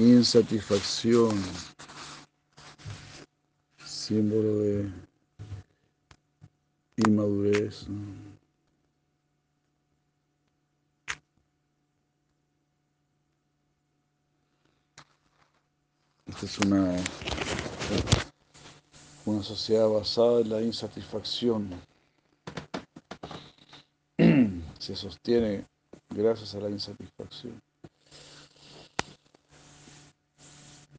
Insatisfacción, 0.00 1.30
símbolo 3.84 4.58
de 4.60 4.90
inmadurez. 6.96 7.86
Esta 16.26 16.46
es 16.46 16.58
una, 16.60 16.96
una 19.26 19.42
sociedad 19.42 19.86
basada 19.88 20.40
en 20.40 20.48
la 20.48 20.62
insatisfacción. 20.62 21.78
Se 24.78 24.96
sostiene 24.96 25.66
gracias 26.08 26.54
a 26.54 26.60
la 26.60 26.70
insatisfacción. 26.70 27.60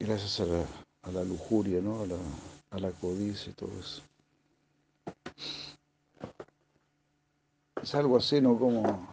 Gracias 0.02 0.39
a 0.39 0.45
la, 0.45 0.66
a 1.03 1.11
la 1.11 1.23
lujuria, 1.23 1.80
¿no? 1.80 2.02
a, 2.71 2.80
la, 2.80 2.91
codicia 2.91 3.52
y 3.52 3.53
todo 3.53 3.69
eso. 3.80 4.02
Es 7.81 7.93
algo 7.95 8.17
así, 8.17 8.41
¿no? 8.41 8.58
Como, 8.58 9.08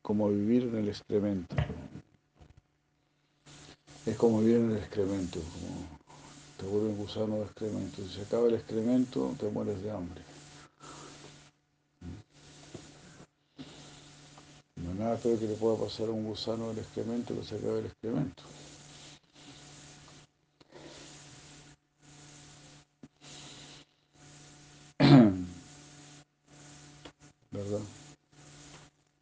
como 0.00 0.28
vivir 0.30 0.64
en 0.64 0.76
el 0.76 0.88
excremento. 0.88 1.54
Es 4.06 4.16
como 4.16 4.40
vivir 4.40 4.56
en 4.56 4.70
el 4.72 4.78
excremento, 4.78 5.38
como 5.40 5.86
te 6.56 6.66
vuelven 6.66 6.96
gusano 6.96 7.36
de 7.36 7.44
excremento. 7.44 8.02
Si 8.02 8.14
se 8.14 8.22
acaba 8.22 8.48
el 8.48 8.54
excremento, 8.54 9.34
te 9.38 9.48
mueres 9.50 9.82
de 9.82 9.90
hambre. 9.90 10.22
No 14.76 14.90
hay 14.90 14.98
nada 14.98 15.16
peor 15.16 15.38
que 15.38 15.46
le 15.46 15.54
pueda 15.54 15.76
pasar 15.76 16.08
a 16.08 16.12
un 16.12 16.24
gusano 16.24 16.68
del 16.68 16.78
excremento 16.78 17.34
que 17.34 17.44
se 17.44 17.56
acabe 17.56 17.80
el 17.80 17.86
excremento. 17.86 18.42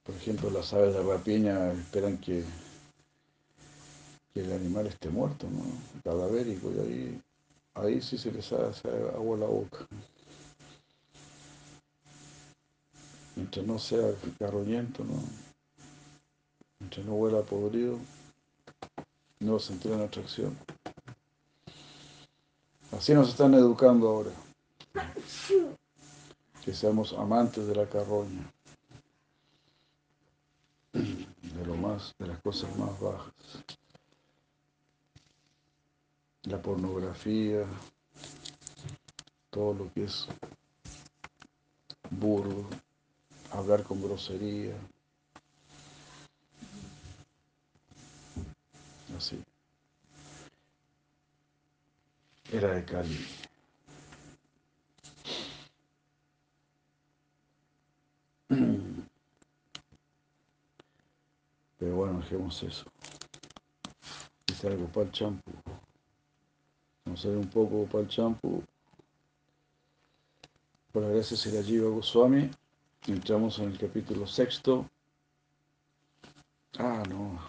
Por 0.05 0.15
ejemplo, 0.15 0.51
las 0.71 0.75
aves 0.75 0.95
de 0.95 1.03
rapiña 1.03 1.73
esperan 1.73 2.19
que, 2.19 2.45
el 4.37 4.53
animal 4.53 4.87
esté 4.87 5.09
muerto, 5.09 5.49
¿no? 5.51 5.63
cadavérico, 6.05 6.71
y 6.71 6.79
ahí, 6.79 7.23
ahí 7.75 8.01
sí 8.01 8.17
se 8.17 8.31
les 8.31 8.53
hace 8.53 8.89
agua 8.89 9.37
la 9.37 9.47
boca. 9.47 9.87
Mientras 13.35 13.67
no 13.67 13.79
sea 13.79 14.13
carroñento, 14.39 15.05
¿no? 15.05 15.21
mientras 16.79 17.05
no 17.05 17.15
huela 17.15 17.43
podrido, 17.43 17.99
no 19.41 19.59
sentirán 19.59 20.03
atracción. 20.03 20.57
Así 22.93 23.13
nos 23.13 23.31
están 23.31 23.55
educando 23.55 24.09
ahora 24.09 24.31
que 26.65 26.73
seamos 26.73 27.13
amantes 27.15 27.67
de 27.67 27.75
la 27.75 27.87
carroña, 27.87 28.51
de 32.19 32.27
las 32.27 32.41
cosas 32.41 32.77
más 32.77 32.99
bajas. 33.01 33.33
La 36.45 36.61
pornografía, 36.61 37.67
todo 39.51 39.75
lo 39.75 39.93
que 39.93 40.05
es 40.05 40.27
burro, 42.11 42.67
hablar 43.53 43.83
con 43.85 44.03
grosería. 44.03 44.75
Así. 49.17 49.43
Era 52.53 52.75
de 52.75 52.85
Cali. 52.85 53.27
Pero 61.81 61.97
bueno, 61.97 62.19
dejemos 62.21 62.63
eso. 62.63 62.85
Dice 64.47 64.69
algo 64.69 64.87
para 64.89 65.07
el 65.07 65.13
champú. 65.13 65.51
Vamos 67.07 67.25
a 67.25 67.29
ver 67.29 67.39
un 67.39 67.49
poco 67.49 67.87
para 67.87 68.05
el 68.05 68.09
champú. 68.09 68.63
Por 70.93 71.03
la 71.03 71.09
gracia 71.09 71.51
de 71.51 71.59
la 71.59 71.65
Jiva 71.65 71.89
Goswami. 71.89 72.51
Entramos 73.07 73.59
en 73.61 73.71
el 73.71 73.79
capítulo 73.79 74.27
sexto. 74.27 74.91
Ah, 76.79 77.03
no. 77.09 77.49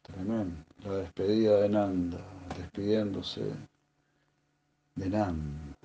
Tremendo. 0.00 0.64
La 0.82 0.92
despedida 0.94 1.60
de 1.60 1.68
Nanda. 1.68 2.24
Despidiéndose 2.56 3.52
de 4.94 5.10
Nanda. 5.10 5.76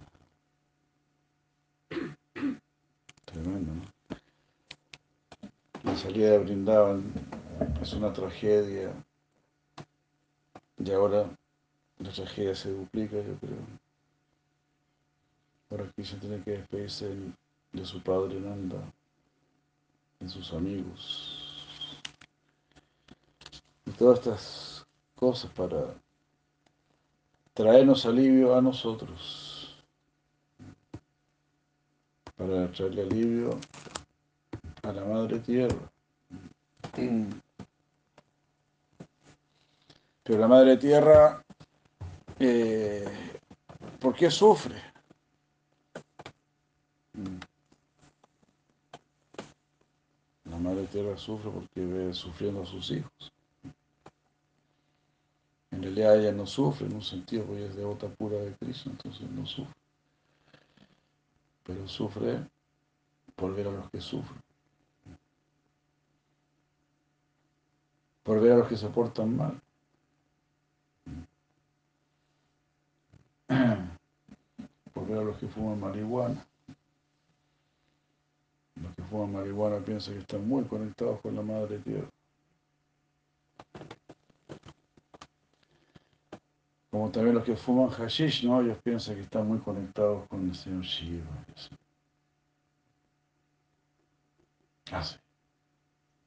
Tremendo, 3.25 3.73
¿no? 3.73 3.96
La 5.87 5.95
salida 5.95 6.31
de 6.31 6.39
Brindavan 6.39 7.13
es 7.81 7.93
una 7.93 8.11
tragedia. 8.11 8.91
Y 10.77 10.91
ahora 10.91 11.29
la 11.99 12.11
tragedia 12.11 12.53
se 12.53 12.71
duplica, 12.71 13.15
yo 13.15 13.35
creo. 13.39 13.57
Ahora 15.71 15.89
se 16.03 16.17
tiene 16.17 16.43
que 16.43 16.51
despedirse 16.51 17.15
de 17.71 17.85
su 17.85 18.03
padre 18.03 18.37
Nanda, 18.37 18.81
de 20.19 20.27
sus 20.27 20.51
amigos, 20.51 21.97
y 23.85 23.91
todas 23.91 24.19
estas 24.19 24.85
cosas 25.15 25.49
para 25.51 25.95
traernos 27.53 28.05
alivio 28.05 28.55
a 28.55 28.61
nosotros. 28.61 29.81
Para 32.35 32.69
traerle 32.73 33.03
alivio 33.03 33.59
a 34.87 34.93
la 34.93 35.03
madre 35.03 35.39
tierra. 35.39 35.91
Pero 40.23 40.39
la 40.39 40.47
madre 40.47 40.77
tierra, 40.77 41.43
eh, 42.39 43.05
¿por 43.99 44.13
qué 44.15 44.29
sufre? 44.29 44.75
La 50.45 50.57
madre 50.57 50.85
tierra 50.87 51.17
sufre 51.17 51.49
porque 51.51 51.85
ve 51.85 52.13
sufriendo 52.13 52.63
a 52.63 52.65
sus 52.65 52.91
hijos. 52.91 53.31
En 55.71 55.81
realidad 55.83 56.19
ella 56.19 56.31
no 56.31 56.45
sufre 56.45 56.87
en 56.87 56.95
un 56.95 57.01
sentido 57.01 57.45
porque 57.45 57.61
ella 57.61 57.69
es 57.69 57.75
devota 57.75 58.07
pura 58.07 58.37
de 58.37 58.53
Cristo, 58.55 58.89
entonces 58.89 59.29
no 59.29 59.45
sufre 59.45 59.73
pero 61.67 61.85
sufre 61.87 62.47
por 63.35 63.53
ver 63.53 63.67
a 63.67 63.71
los 63.71 63.89
que 63.91 63.99
sufren, 63.99 64.41
por 68.27 68.39
ver 68.41 68.51
a 68.51 68.57
los 68.57 68.67
que 68.67 68.75
se 68.75 68.89
portan 68.89 69.37
mal. 69.37 69.61
por 74.93 75.07
ver 75.07 75.19
a 75.19 75.21
los 75.21 75.37
que 75.37 75.47
fuman 75.47 75.79
marihuana. 75.79 76.45
Los 78.75 78.93
que 78.95 79.03
fuman 79.03 79.31
marihuana 79.31 79.79
piensan 79.79 80.15
que 80.15 80.19
están 80.19 80.45
muy 80.45 80.65
conectados 80.65 81.21
con 81.21 81.35
la 81.35 81.41
Madre 81.41 81.79
Tierra. 81.79 82.09
Como 86.91 87.09
también 87.09 87.35
los 87.35 87.45
que 87.45 87.55
fuman 87.55 87.91
hashish, 87.91 88.43
¿no? 88.43 88.59
Ellos 88.59 88.77
piensan 88.83 89.15
que 89.15 89.21
están 89.21 89.47
muy 89.47 89.59
conectados 89.59 90.27
con 90.27 90.49
el 90.49 90.53
Señor 90.53 90.83
Shiva. 90.83 91.25
Ah, 94.91 95.01
sí. 95.01 95.15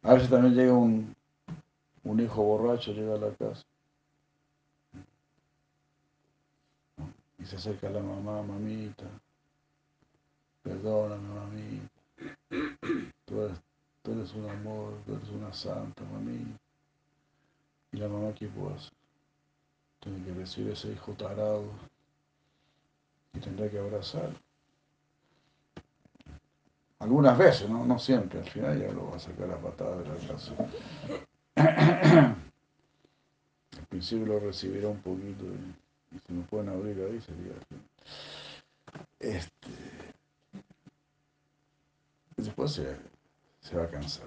A 0.03 0.15
veces 0.15 0.31
también 0.31 0.55
llega 0.55 0.73
un, 0.73 1.15
un 2.05 2.21
hijo 2.21 2.43
borracho, 2.43 2.93
llega 2.93 3.15
a 3.15 3.19
la 3.19 3.35
casa. 3.35 3.65
Y 7.39 7.45
se 7.45 7.57
acerca 7.57 7.89
a 7.89 7.91
la 7.91 8.03
mamá, 8.03 8.43
mamita. 8.43 9.07
perdóname, 10.63 11.29
mami. 11.29 11.83
Tú 13.25 13.41
eres, 13.41 13.59
tú 14.03 14.13
eres 14.13 14.35
un 14.35 14.51
amor, 14.51 14.95
tú 15.07 15.15
eres 15.15 15.29
una 15.31 15.53
santa, 15.53 16.03
mami. 16.05 16.45
Y 17.93 17.97
la 17.97 18.09
mamá, 18.09 18.35
¿qué 18.35 18.49
puede 18.49 18.75
hacer? 18.75 18.93
Tiene 20.01 20.25
que 20.25 20.35
recibir 20.35 20.73
ese 20.73 20.93
hijo 20.93 21.13
tarado 21.13 21.65
y 23.35 23.41
tendrá 23.41 23.71
que 23.71 23.79
abrazar. 23.79 24.31
Algunas 26.99 27.39
veces, 27.39 27.69
¿no? 27.69 27.85
no 27.87 27.99
siempre, 27.99 28.41
al 28.41 28.51
final 28.51 28.79
ya 28.79 28.93
lo 28.93 29.11
va 29.11 29.17
a 29.17 29.21
sacar 29.21 29.51
a 29.51 29.59
patada 29.59 29.97
de 29.97 30.09
la 30.09 30.27
casa. 30.27 30.55
Al 31.61 32.37
principio 33.89 34.27
lo 34.27 34.41
recibirá 34.41 34.89
un 34.89 35.01
poquito 35.01 35.45
y, 35.45 36.19
si 36.19 36.33
no 36.33 36.43
pueden 36.43 36.71
abrir 36.71 37.01
ahí 37.01 37.21
sería. 37.21 37.53
Este, 39.19 39.69
después 42.37 42.73
se, 42.73 42.97
se 43.61 43.77
va 43.77 43.85
a 43.85 43.91
cansar. 43.91 44.27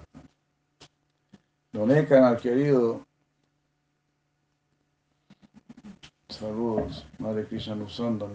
Don 1.72 1.90
al 1.90 2.40
querido, 2.40 3.04
saludos, 6.28 7.06
Madre 7.18 7.46
Krishna 7.46 7.74
Lusanda, 7.74 8.28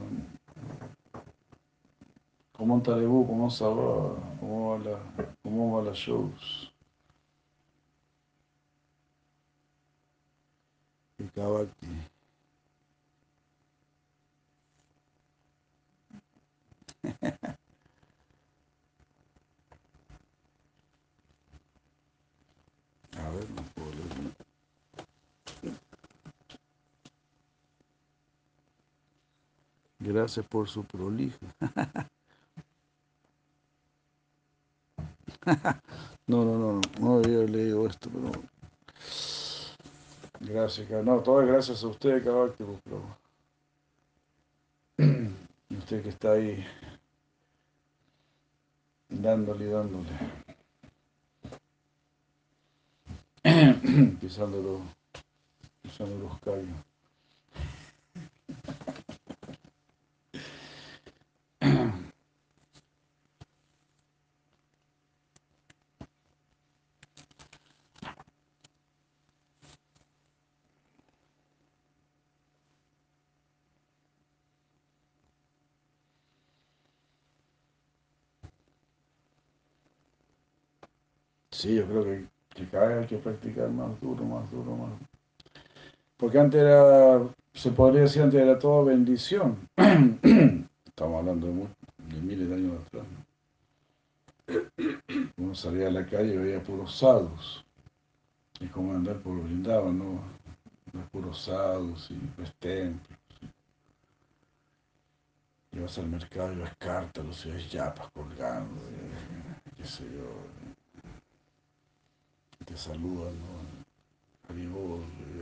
¿Cómo 2.51 2.79
está 2.79 2.91
Talebú? 2.91 3.25
¿Cómo 3.25 3.49
se 3.49 3.63
va? 3.63 4.17
¿Cómo 4.41 4.71
va 4.71 4.79
la, 4.79 4.99
cómo 5.41 5.77
va 5.77 5.83
la 5.83 5.93
shows? 5.93 6.68
Y 11.19 11.23
Kabakti. 11.35 11.87
A 23.17 23.29
ver, 23.31 23.49
no 23.51 23.61
puedo 23.75 23.91
leer. 23.91 24.33
Gracias 29.99 30.45
por 30.47 30.69
su 30.69 30.85
prolijo. 30.85 31.37
no, 36.27 36.45
no, 36.45 36.57
no, 36.57 36.81
no 37.01 37.15
había 37.15 37.39
leído 37.39 37.85
esto, 37.87 38.09
pero. 38.09 38.31
Gracias, 40.49 40.89
no, 41.05 41.21
todas 41.21 41.45
gracias 41.47 41.83
a 41.83 41.87
usted, 41.87 42.23
Cabacti, 42.23 42.63
pero. 42.83 43.03
usted 45.69 46.01
que 46.01 46.09
está 46.09 46.31
ahí 46.31 46.65
dándole 49.09 49.65
y 49.65 49.67
dándole. 49.67 50.09
pisando 54.19 54.81
pisando 55.83 56.17
los 56.17 56.39
callos. 56.39 56.89
Sí, 81.59 81.75
yo 81.75 81.78
creo 81.89 82.03
que, 82.03 82.25
cada 82.71 82.87
vez 82.87 82.97
hay 82.99 83.07
que 83.07 83.17
practicar 83.17 83.69
más 83.69 83.99
duro, 84.01 84.23
más 84.23 84.49
duro, 84.51 84.75
más. 84.75 84.91
Porque 86.17 86.39
antes 86.39 86.61
era, 86.61 87.21
se 87.53 87.71
podría 87.71 88.01
decir, 88.01 88.21
antes 88.21 88.41
era 88.41 88.59
todo 88.59 88.85
bendición. 88.85 89.57
Estamos 90.85 91.19
hablando 91.19 91.47
de, 91.47 92.21
miles 92.21 92.49
de 92.49 92.55
años 92.55 92.73
atrás. 92.85 93.05
Uno 95.37 95.55
salía 95.55 95.87
a 95.87 95.91
la 95.91 96.05
calle 96.05 96.33
y 96.33 96.37
veía 96.37 96.61
puros 96.61 96.97
sadhus. 96.97 97.63
Es 98.59 98.69
como 98.71 98.93
andar 98.93 99.17
por 99.19 99.35
los 99.35 99.45
brindaban, 99.45 99.99
¿no? 99.99 100.39
puros 101.11 101.43
sadhus 101.43 102.11
y 102.11 102.19
ves 102.37 102.53
templos. 102.59 103.19
Llevas 105.71 105.97
al 105.97 106.09
mercado 106.09 106.53
y 106.53 106.57
cártalos 106.77 107.45
y 107.45 107.51
ves 107.51 107.71
yapas 107.71 108.09
colgando, 108.11 108.81
qué 109.77 109.85
sé 109.85 110.03
yo 110.03 110.25
te 112.69 112.77
saludan, 112.77 113.33
¿no? 113.39 113.79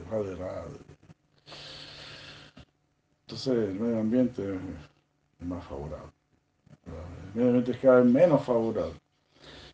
Rade 0.10 0.36
Rade. 0.36 0.80
Entonces 3.26 3.70
el 3.70 3.80
medio 3.80 4.00
ambiente 4.00 4.56
es 4.56 5.46
más 5.46 5.64
favorable. 5.66 6.12
El 6.86 7.34
medio 7.34 7.48
ambiente 7.50 7.72
es 7.72 7.78
cada 7.80 8.02
vez 8.02 8.14
menos 8.14 8.44
favorable. 8.44 9.00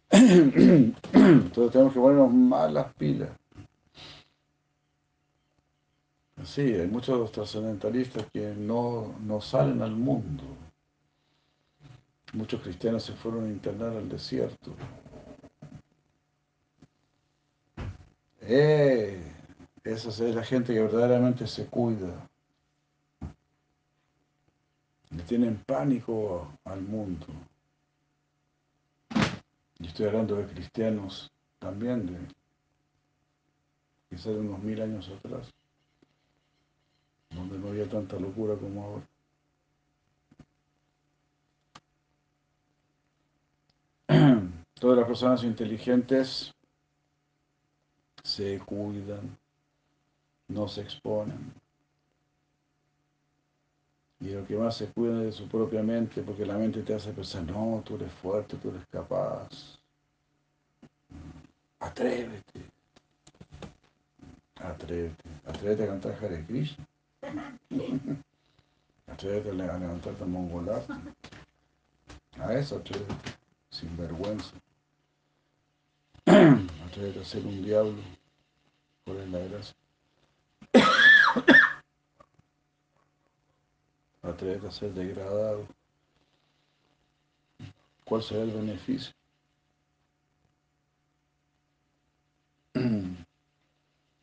Entonces 0.10 1.72
tenemos 1.72 1.94
que 1.94 2.00
ponernos 2.00 2.34
más 2.34 2.74
las 2.74 2.94
pilas. 2.96 3.30
Sí, 6.44 6.62
hay 6.62 6.88
muchos 6.88 7.32
trascendentalistas 7.32 8.26
que 8.34 8.54
no, 8.56 9.16
no 9.24 9.40
salen 9.40 9.82
al 9.82 9.92
mundo. 9.92 10.44
Muchos 12.34 12.62
cristianos 12.62 13.04
se 13.04 13.14
fueron 13.14 13.46
a 13.46 13.52
internar 13.52 13.96
al 13.96 14.10
desierto. 14.10 14.76
Eh, 18.46 19.22
esa 19.86 20.10
es 20.10 20.20
la 20.20 20.44
gente 20.44 20.74
que 20.74 20.82
verdaderamente 20.82 21.48
se 21.48 21.66
cuida. 21.68 22.30
Le 25.12 25.24
tienen 25.24 25.64
pánico 25.66 26.52
al 26.66 26.82
mundo. 26.82 27.26
Y 29.80 29.88
estoy 29.88 30.08
hablando 30.08 30.36
de 30.36 30.46
cristianos 30.48 31.32
también, 31.60 32.06
de 32.06 32.18
quizás 34.10 34.34
de 34.34 34.40
unos 34.42 34.62
mil 34.62 34.82
años 34.82 35.10
atrás, 35.10 35.50
donde 37.30 37.58
no 37.58 37.70
había 37.70 37.88
tanta 37.88 38.18
locura 38.20 38.56
como 38.56 38.84
ahora. 38.84 39.08
Todas 44.74 44.98
las 44.98 45.08
personas 45.08 45.44
inteligentes 45.46 46.54
se 48.24 48.60
cuidan, 48.60 49.38
no 50.48 50.68
se 50.68 50.82
exponen. 50.82 51.54
Y 54.20 54.30
lo 54.30 54.46
que 54.48 54.56
más 54.56 54.78
se 54.78 54.88
cuida 54.88 55.20
es 55.20 55.26
de 55.26 55.32
su 55.34 55.48
propia 55.50 55.84
mente, 55.84 56.22
porque 56.22 56.46
la 56.46 56.58
mente 56.58 56.82
te 56.82 56.94
hace 56.94 57.12
pensar, 57.12 57.44
no, 57.44 57.84
tú 57.86 57.96
eres 57.96 58.12
fuerte, 58.14 58.56
tú 58.56 58.70
eres 58.70 58.86
capaz. 58.88 59.78
Atrévete. 61.80 62.62
Atrévete. 64.56 65.30
Atrévete 65.46 65.84
a 65.84 65.88
cantar 65.88 66.18
Hare 66.24 66.46
Krishna. 66.46 66.88
Atrévete 69.08 69.50
a 69.50 69.54
levantarte 69.54 70.24
a 70.24 70.28
mongolarte. 70.28 70.94
A 72.40 72.54
eso 72.54 72.78
atrévete, 72.78 73.32
sin 73.70 73.96
vergüenza. 73.98 74.56
Atrévete 76.94 77.22
a 77.22 77.26
ser 77.26 77.44
un 77.44 77.64
diablo. 77.64 78.04
Por 79.04 79.16
la 79.16 79.40
gracia. 79.40 79.76
Atrévete 84.22 84.68
a 84.68 84.72
ser 84.72 84.94
degradado. 84.94 85.66
¿Cuál 88.06 88.22
será 88.22 88.44
el 88.44 88.52
beneficio? 88.52 89.12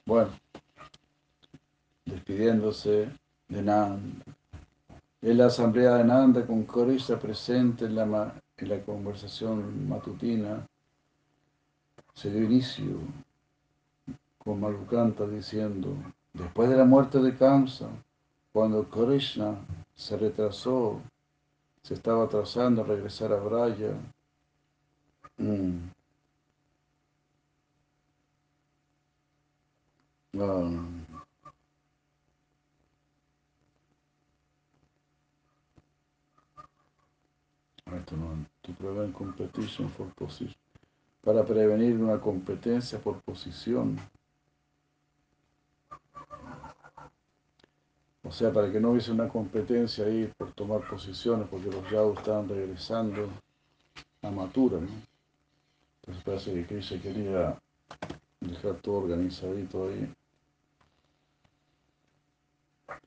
Bueno, 0.07 0.31
despidiéndose 2.05 3.11
de 3.49 3.63
Nanda. 3.63 4.25
En 5.23 5.39
la 5.39 5.47
asamblea 5.47 5.97
de 5.97 6.05
Nanda 6.05 6.47
con 6.47 6.63
Krishna 6.65 7.19
presente 7.19 7.87
en 7.87 7.97
la, 7.97 8.33
en 8.59 8.69
la 8.69 8.81
conversación 8.83 9.89
matutina 9.89 10.70
se 12.15 12.31
dio 12.31 12.45
inicio 12.45 12.99
con 14.39 14.61
Malukanta 14.61 15.27
diciendo, 15.27 15.95
después 16.33 16.69
de 16.71 16.77
la 16.77 16.85
muerte 16.85 17.19
de 17.19 17.37
Kamsa, 17.37 17.89
cuando 18.53 18.89
Krishna 18.89 19.57
se 19.95 20.17
retrasó, 20.17 21.01
se 21.83 21.95
estaba 21.95 22.25
atrasando 22.25 22.83
a 22.83 22.87
regresar 22.87 23.33
a 23.33 23.37
Braya, 23.37 23.95
competition 39.21 39.91
for 39.91 40.07
position. 40.17 40.70
Para 41.23 41.45
prevenir 41.45 41.97
una 41.97 42.21
competencia 42.21 42.99
por 42.99 43.21
posición. 43.21 43.99
O 48.23 48.33
sea, 48.33 48.53
para 48.53 48.71
que 48.71 48.81
no 48.81 48.91
hubiese 48.91 49.11
una 49.11 49.29
competencia 49.29 50.05
ahí 50.05 50.33
por 50.39 50.53
tomar 50.53 50.89
posiciones, 50.89 51.49
porque 51.49 51.71
los 51.71 51.91
Yao 51.91 52.15
estaban 52.15 52.49
regresando 52.49 53.29
a 54.23 54.31
Matura, 54.31 54.79
¿no? 54.79 54.89
Entonces 56.01 56.25
parece 56.25 56.55
que 56.55 56.67
Krishna 56.67 57.03
quería 57.03 57.59
dejar 58.41 58.75
todo 58.77 58.97
organizadito 59.03 59.89
ahí. 59.89 60.15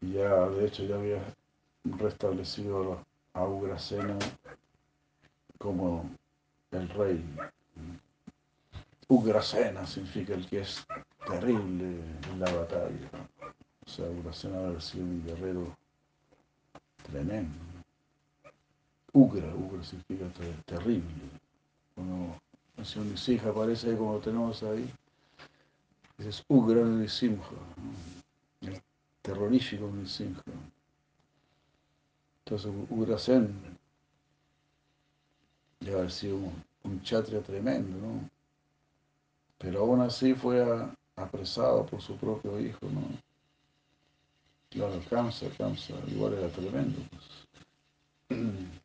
Y 0.01 0.13
ya, 0.13 0.49
de 0.49 0.67
hecho, 0.67 0.83
ya 0.83 0.95
había 0.95 1.23
restablecido 1.83 3.03
a 3.33 3.43
Ugrasena 3.45 4.17
como 5.57 6.09
el 6.71 6.89
rey. 6.89 7.23
Ugrasena 9.07 9.85
significa 9.85 10.33
el 10.33 10.47
que 10.47 10.61
es 10.61 10.85
terrible 11.27 11.99
en 12.31 12.39
la 12.39 12.51
batalla. 12.51 13.09
O 13.85 13.89
sea, 13.89 14.05
Ugrasena 14.05 14.57
debe 14.57 14.67
haber 14.69 14.81
sido 14.81 15.03
un 15.03 15.25
guerrero 15.25 15.77
tremendo. 17.03 17.53
Ugra, 19.13 19.53
Ugra 19.55 19.83
significa 19.83 20.25
terrible. 20.65 21.03
Cuando 21.95 22.39
el 22.77 22.85
señor 22.85 23.07
Nisija 23.07 23.49
aparece 23.49 23.95
como 23.95 24.13
lo 24.13 24.19
tenemos 24.19 24.63
ahí, 24.63 24.91
dices 26.17 26.43
Ugra 26.47 26.83
Nisimha, 26.83 27.43
el 28.61 28.81
terrorífico 29.21 29.87
Nisimha. 29.87 30.41
Entonces 32.45 32.71
Ugrasen 32.89 33.53
debe 35.79 35.97
haber 35.97 36.11
sido 36.11 36.37
un 36.83 37.01
chatria 37.03 37.41
tremendo, 37.41 37.97
¿no? 37.97 38.32
Pero 39.63 39.79
aún 39.79 40.01
así 40.01 40.33
fue 40.33 40.61
apresado 41.15 41.85
por 41.85 42.01
su 42.01 42.17
propio 42.17 42.59
hijo, 42.59 42.85
¿no? 42.91 43.01
Claro, 44.69 44.99
Kamsa, 45.09 45.47
Kamsa, 45.57 45.93
igual 46.07 46.33
era 46.33 46.49
tremendo. 46.49 46.99
Pues. 47.09 47.47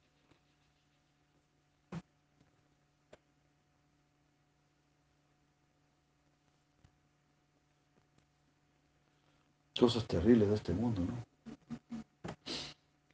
Cosas 9.81 10.07
terribles 10.07 10.49
de 10.49 10.55
este 10.55 10.73
mundo, 10.73 11.03
¿no? 11.03 11.27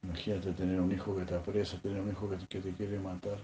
Imagínate 0.03 0.53
tener 0.53 0.79
un 0.79 0.91
hijo 0.91 1.15
que 1.15 1.25
te 1.25 1.33
apresa, 1.33 1.81
tener 1.81 1.99
un 2.01 2.11
hijo 2.11 2.29
que, 2.29 2.37
que 2.47 2.61
te 2.61 2.73
quiere 2.73 2.99
matar. 2.99 3.43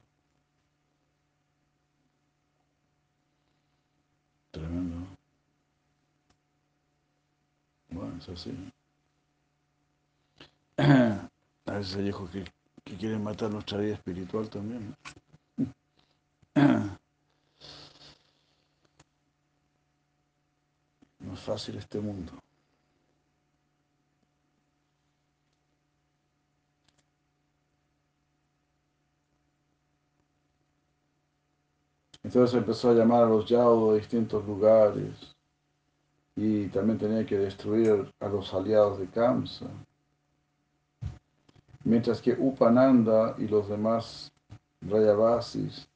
Tremendo, 4.52 4.98
¿no? 4.98 5.08
Bueno, 7.90 8.18
es 8.18 8.30
así. 8.30 8.72
A 11.66 11.74
veces 11.74 11.96
hay 11.96 12.08
hijos 12.10 12.30
que, 12.30 12.44
que, 12.84 12.98
quieren 12.98 13.24
matar 13.24 13.50
nuestra 13.52 13.78
vida 13.78 13.94
espiritual 13.94 14.50
también. 14.50 14.96
¿no? 15.58 15.66
no 21.20 21.34
es 21.34 21.40
fácil 21.40 21.78
este 21.78 22.00
mundo. 22.00 22.34
Entonces 32.24 32.56
empezó 32.56 32.92
a 32.92 32.94
llamar 32.94 33.24
a 33.24 33.30
los 33.30 33.46
Yao 33.48 33.94
de 33.94 34.00
distintos 34.00 34.46
lugares 34.46 35.36
y 36.36 36.68
también 36.68 36.98
tenía 36.98 37.26
que 37.26 37.38
destruir 37.38 38.12
a 38.20 38.28
los 38.28 38.54
aliados 38.54 39.00
de 39.00 39.08
Kamsa. 39.08 39.68
Mientras 41.84 42.22
que 42.22 42.34
Upananda 42.34 43.36
y 43.40 43.48
los 43.48 43.68
demás 43.68 44.32
Rayavasis 44.82 45.88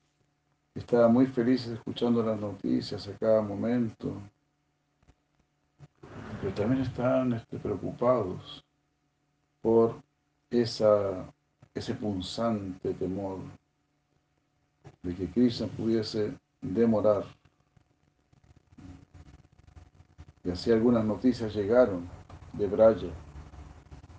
estaban 0.73 1.13
muy 1.13 1.27
felices 1.27 1.73
escuchando 1.73 2.23
las 2.23 2.39
noticias 2.39 3.07
a 3.07 3.17
cada 3.17 3.41
momento, 3.41 4.13
pero 6.41 6.53
también 6.53 6.81
estaban 6.81 7.33
este, 7.33 7.57
preocupados 7.59 8.63
por 9.61 9.95
esa, 10.49 11.25
ese 11.73 11.93
punzante 11.93 12.93
temor 12.93 13.39
de 15.03 15.15
que 15.15 15.29
Krishna 15.29 15.67
pudiese 15.67 16.33
demorar. 16.61 17.25
Y 20.43 20.51
así 20.51 20.71
algunas 20.71 21.03
noticias 21.03 21.53
llegaron 21.55 22.07
de 22.53 22.67
Braya. 22.67 23.09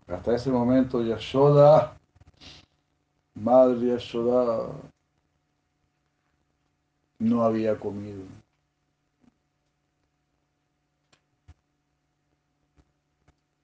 Hasta 0.09 0.35
ese 0.35 0.51
momento 0.51 1.03
Yashoda, 1.03 1.97
madre 3.35 3.89
Yashoda, 3.89 4.73
no 7.19 7.43
había 7.43 7.79
comido. 7.79 8.23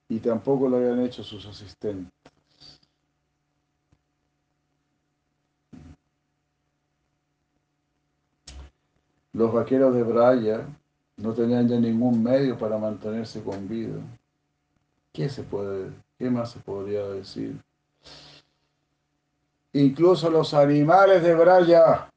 Y 0.08 0.18
tampoco 0.18 0.68
lo 0.68 0.76
habían 0.76 1.00
hecho 1.00 1.22
sus 1.22 1.46
asistentes. 1.46 2.12
Los 9.32 9.52
vaqueros 9.52 9.94
de 9.94 10.02
Braya 10.02 10.66
no 11.16 11.32
tenían 11.32 11.68
ya 11.68 11.78
ningún 11.78 12.22
medio 12.22 12.58
para 12.58 12.78
mantenerse 12.78 13.42
con 13.42 13.66
vida. 13.68 13.98
¿Qué 15.12 15.28
se 15.28 15.42
puede, 15.42 15.90
qué 16.18 16.30
más 16.30 16.52
se 16.52 16.60
podría 16.60 17.06
decir? 17.06 17.56
Incluso 19.72 20.30
los 20.30 20.52
animales 20.52 21.22
de 21.22 21.34
Braya 21.34 22.10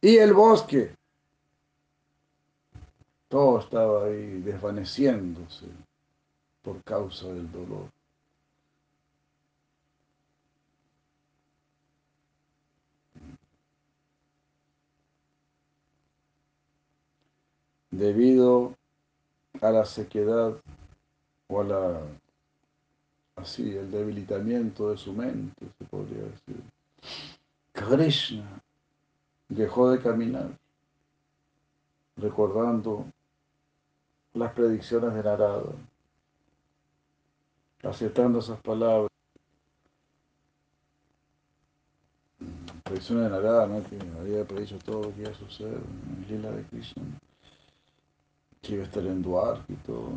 y 0.00 0.16
el 0.16 0.32
bosque, 0.32 0.94
todo 3.28 3.60
estaba 3.60 4.06
ahí 4.06 4.40
desvaneciéndose 4.40 5.66
por 6.62 6.82
causa 6.82 7.28
del 7.28 7.50
dolor. 7.52 7.97
Debido 17.98 18.76
a 19.60 19.70
la 19.70 19.84
sequedad 19.84 20.54
o 21.48 21.60
a 21.60 21.64
la 21.64 22.00
así 23.34 23.76
el 23.76 23.90
debilitamiento 23.90 24.90
de 24.90 24.96
su 24.96 25.12
mente, 25.12 25.66
se 25.78 25.84
podría 25.84 26.22
decir. 26.22 26.62
Krishna 27.72 28.60
dejó 29.48 29.90
de 29.90 30.00
caminar, 30.00 30.50
recordando 32.16 33.06
las 34.34 34.52
predicciones 34.52 35.14
de 35.14 35.22
Narada, 35.22 35.72
aceptando 37.82 38.40
esas 38.40 38.60
palabras. 38.60 39.10
Predicciones 42.84 43.24
de 43.24 43.30
Narada, 43.30 43.66
¿no? 43.66 43.84
que 43.84 43.98
había 44.20 44.44
predicho 44.44 44.78
todo 44.78 45.02
lo 45.04 45.14
que 45.14 45.22
iba 45.22 45.30
a 45.30 45.34
suceder 45.34 45.74
en 45.74 46.42
la 46.42 46.50
Lila 46.50 46.50
de 46.52 46.62
Krishna 46.64 47.17
iba 48.62 48.82
a 48.82 48.86
estar 48.86 49.04
en 49.04 49.22
Duarte 49.22 49.72
y 49.72 49.76
todo. 49.76 50.10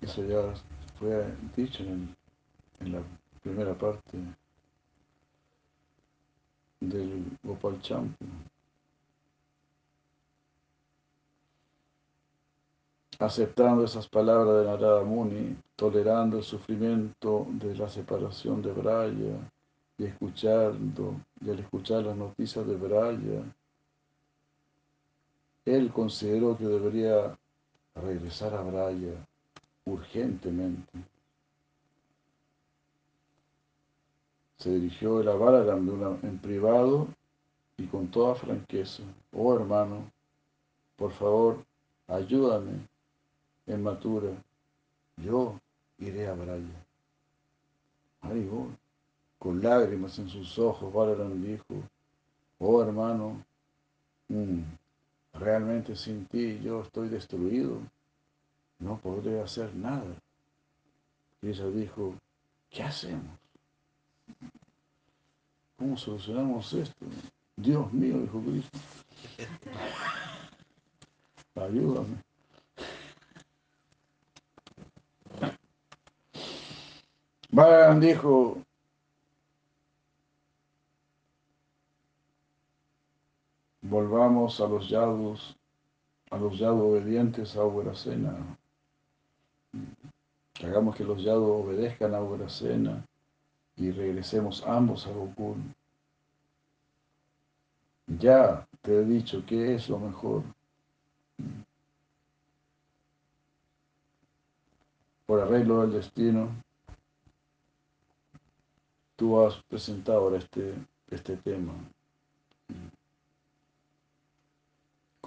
Eso 0.00 0.24
ya 0.24 0.54
fue 0.98 1.26
dicho 1.56 1.82
en, 1.82 2.14
en 2.80 2.92
la 2.92 3.02
primera 3.42 3.74
parte 3.74 4.18
del 6.80 7.24
Gopal 7.42 7.80
Champu. 7.80 8.24
Aceptando 13.18 13.84
esas 13.84 14.08
palabras 14.08 14.60
de 14.60 14.64
Narada 14.70 15.02
Muni, 15.02 15.56
tolerando 15.74 16.38
el 16.38 16.44
sufrimiento 16.44 17.46
de 17.50 17.74
la 17.74 17.88
separación 17.88 18.62
de 18.62 18.72
Braya 18.72 19.50
y 19.98 20.04
escuchando, 20.04 21.16
y 21.40 21.50
al 21.50 21.58
escuchar 21.58 22.04
las 22.04 22.16
noticias 22.16 22.64
de 22.64 22.76
Braya, 22.76 23.42
él 25.74 25.92
consideró 25.92 26.56
que 26.56 26.64
debería 26.64 27.36
regresar 27.94 28.54
a 28.54 28.62
Braya 28.62 29.14
urgentemente. 29.84 30.98
Se 34.58 34.70
dirigió 34.70 35.20
el 35.20 35.26
Balaram 35.38 36.18
en 36.22 36.38
privado 36.38 37.08
y 37.76 37.86
con 37.86 38.08
toda 38.08 38.34
franqueza. 38.34 39.02
Oh 39.32 39.54
hermano, 39.54 40.10
por 40.96 41.12
favor, 41.12 41.64
ayúdame 42.08 42.80
en 43.66 43.82
Matura. 43.82 44.30
Yo 45.16 45.60
iré 45.98 46.26
a 46.26 46.34
Braya. 46.34 46.84
Haribol, 48.20 48.76
con 49.38 49.62
lágrimas 49.62 50.18
en 50.18 50.28
sus 50.28 50.58
ojos, 50.58 50.92
Balaram 50.92 51.40
dijo, 51.40 51.64
oh 52.58 52.82
hermano, 52.82 53.44
mm, 54.28 54.62
realmente 55.38 55.96
sin 55.96 56.26
ti 56.26 56.60
yo 56.62 56.82
estoy 56.82 57.08
destruido, 57.08 57.80
no 58.78 58.98
podré 58.98 59.40
hacer 59.40 59.74
nada. 59.74 60.14
Y 61.40 61.48
ella 61.48 61.66
dijo, 61.66 62.14
¿qué 62.70 62.82
hacemos? 62.82 63.38
¿Cómo 65.76 65.96
solucionamos 65.96 66.72
esto? 66.72 67.06
Dios 67.56 67.92
mío, 67.92 68.18
dijo 68.18 68.40
Cristo. 68.40 68.78
Ayúdame. 71.54 72.16
Bhagavan 77.50 78.00
dijo, 78.00 78.58
volvamos 83.88 84.60
a 84.60 84.68
los 84.68 84.88
yados, 84.88 85.56
a 86.30 86.36
los 86.36 86.58
yados 86.58 86.80
obedientes 86.80 87.56
a 87.56 87.64
Ugrasena. 87.64 88.36
Hagamos 90.62 90.96
que 90.96 91.04
los 91.04 91.22
yados 91.22 91.64
obedezcan 91.64 92.14
a 92.14 92.22
Ugrasena 92.22 93.04
y 93.76 93.90
regresemos 93.90 94.62
ambos 94.66 95.06
a 95.06 95.12
Gokul. 95.12 95.56
Ya 98.06 98.66
te 98.82 98.94
he 98.96 99.04
dicho 99.04 99.44
que 99.46 99.74
es 99.74 99.88
lo 99.88 99.98
mejor. 99.98 100.42
Por 105.26 105.40
arreglo 105.40 105.82
del 105.82 105.92
destino, 105.92 106.48
tú 109.16 109.40
has 109.40 109.56
presentado 109.64 110.20
ahora 110.20 110.38
este, 110.38 110.74
este 111.10 111.36
tema 111.36 111.74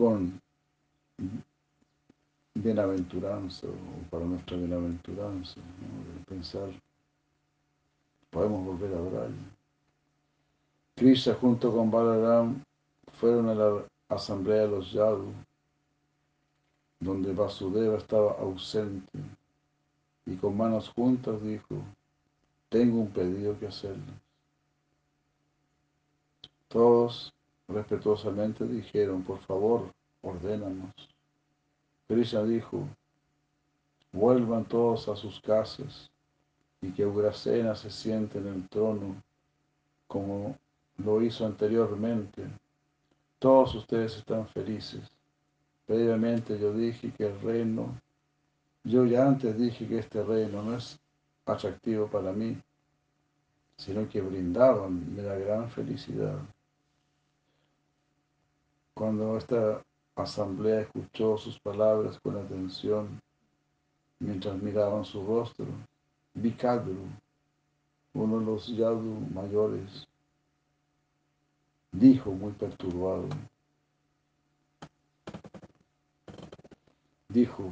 con 0.01 0.41
bienaventuranza 2.55 3.67
o 3.67 4.09
para 4.09 4.25
nuestra 4.25 4.57
bienaventuranza, 4.57 5.59
¿no? 5.59 6.25
pensar, 6.25 6.71
podemos 8.31 8.65
volver 8.65 8.95
a 8.95 8.97
adorar. 8.97 9.29
Krishna 10.95 11.35
junto 11.35 11.71
con 11.71 11.91
Balaram 11.91 12.63
fueron 13.19 13.49
a 13.49 13.53
la 13.53 13.85
asamblea 14.09 14.61
de 14.61 14.69
los 14.69 14.91
Yadu, 14.91 15.33
donde 16.99 17.31
Vasudeva 17.31 17.97
estaba 17.97 18.31
ausente, 18.39 19.19
y 20.25 20.35
con 20.35 20.57
manos 20.57 20.89
juntas 20.89 21.39
dijo, 21.43 21.75
tengo 22.69 23.01
un 23.01 23.11
pedido 23.11 23.59
que 23.59 23.67
hacerles. 23.67 24.15
Todos 26.69 27.31
respetuosamente 27.71 28.65
dijeron, 28.65 29.23
por 29.23 29.39
favor, 29.39 29.91
ordénanos. 30.21 30.91
Krishna 32.07 32.43
dijo, 32.43 32.87
vuelvan 34.11 34.65
todos 34.65 35.07
a 35.07 35.15
sus 35.15 35.39
casas 35.41 36.11
y 36.81 36.91
que 36.91 37.05
Ugrasena 37.05 37.75
se 37.75 37.89
siente 37.89 38.39
en 38.39 38.47
el 38.47 38.69
trono 38.69 39.15
como 40.07 40.57
lo 40.97 41.21
hizo 41.21 41.45
anteriormente. 41.45 42.43
Todos 43.39 43.75
ustedes 43.75 44.17
están 44.17 44.47
felices. 44.47 45.09
Previamente 45.85 46.59
yo 46.59 46.73
dije 46.73 47.11
que 47.11 47.27
el 47.27 47.39
reino, 47.41 47.99
yo 48.83 49.05
ya 49.05 49.25
antes 49.27 49.57
dije 49.57 49.87
que 49.87 49.99
este 49.99 50.23
reino 50.23 50.61
no 50.63 50.75
es 50.75 50.99
atractivo 51.45 52.07
para 52.07 52.31
mí, 52.31 52.57
sino 53.77 54.07
que 54.09 54.21
brindaban 54.21 55.15
me 55.15 55.23
da 55.23 55.35
gran 55.35 55.69
felicidad. 55.69 56.39
Cuando 59.01 59.35
esta 59.35 59.81
asamblea 60.15 60.81
escuchó 60.81 61.35
sus 61.35 61.59
palabras 61.59 62.19
con 62.19 62.37
atención, 62.37 63.19
mientras 64.19 64.61
miraban 64.61 65.03
su 65.05 65.25
rostro, 65.25 65.65
Vikadru, 66.35 67.07
uno 68.13 68.39
de 68.39 68.45
los 68.45 68.67
yadu 68.67 69.27
mayores, 69.33 70.07
dijo 71.91 72.29
muy 72.29 72.51
perturbado, 72.51 73.27
dijo, 77.27 77.71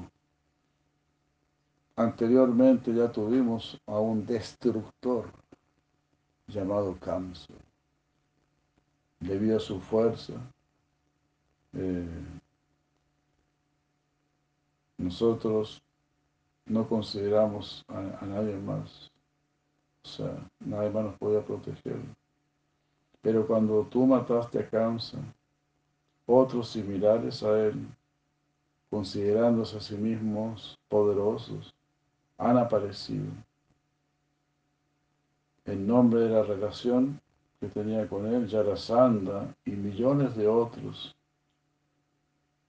anteriormente 1.96 2.92
ya 2.92 3.12
tuvimos 3.12 3.80
a 3.86 4.00
un 4.00 4.26
destructor 4.26 5.32
llamado 6.48 6.98
Kamsa. 7.00 7.54
Debido 9.20 9.58
a 9.58 9.60
su 9.60 9.80
fuerza, 9.80 10.34
eh, 11.73 12.08
nosotros 14.97 15.82
no 16.65 16.88
consideramos 16.88 17.86
a, 17.88 18.25
nadie 18.25 18.55
más, 18.55 19.12
o 20.03 20.08
sea, 20.08 20.49
nadie 20.60 20.89
más 20.89 21.05
nos 21.05 21.17
podía 21.17 21.43
proteger. 21.43 21.99
Pero 23.21 23.45
cuando 23.45 23.84
tú 23.84 24.05
mataste 24.05 24.60
a 24.60 24.69
Kamsa, 24.69 25.19
otros 26.25 26.69
similares 26.69 27.43
a 27.43 27.60
él, 27.60 27.88
considerándose 28.89 29.77
a 29.77 29.82
sí 29.82 29.95
mismos 29.95 30.77
poderosos, 30.88 31.73
han 32.38 32.58
aparecido 32.58 33.32
en 35.65 35.86
nombre 35.86 36.21
de 36.21 36.29
la 36.29 36.43
relación 36.43 37.19
que 37.60 37.67
tenía 37.67 38.08
con 38.08 38.25
él, 38.25 38.47
Yarasanda 38.47 39.53
y 39.65 39.71
millones 39.71 40.36
de 40.36 40.47
otros 40.47 41.15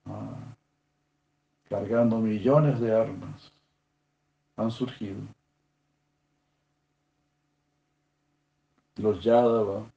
Ah, 0.05 0.55
cargando 1.71 2.19
millones 2.19 2.81
de 2.81 2.93
armas, 2.93 3.49
han 4.57 4.69
surgido. 4.69 5.21
Los 8.97 9.23
Yadava, 9.23 9.89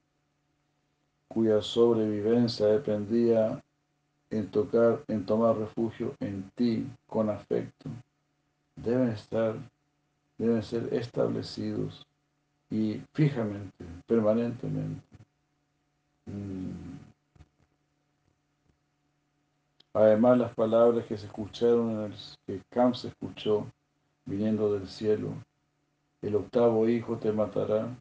cuya 1.27 1.61
sobrevivencia 1.61 2.67
dependía 2.67 3.61
en 4.31 4.49
tocar, 4.53 5.03
en 5.09 5.27
tomar 5.27 5.57
refugio 5.57 6.15
en 6.21 6.49
ti 6.55 6.87
con 7.09 7.29
afecto, 7.29 7.91
deben 8.77 9.09
estar, 9.09 9.57
deben 10.39 10.63
ser 10.63 10.95
establecidos 10.95 12.07
y 12.71 13.03
fijamente, 13.13 13.85
permanentemente. 14.07 15.03
Mm. 16.27 17.04
Además, 19.95 20.39
las 20.39 20.53
palabras 20.55 21.07
que 21.07 21.17
se 21.17 21.27
escucharon, 21.27 22.13
que 22.47 22.61
Cam 22.69 22.95
se 22.95 23.09
escuchó 23.09 23.71
viniendo 24.25 24.73
del 24.73 24.89
cielo, 24.89 25.35
el 26.21 26.35
octavo 26.35 26.89
hijo 26.89 27.17
te 27.17 27.31
matará, 27.31 27.97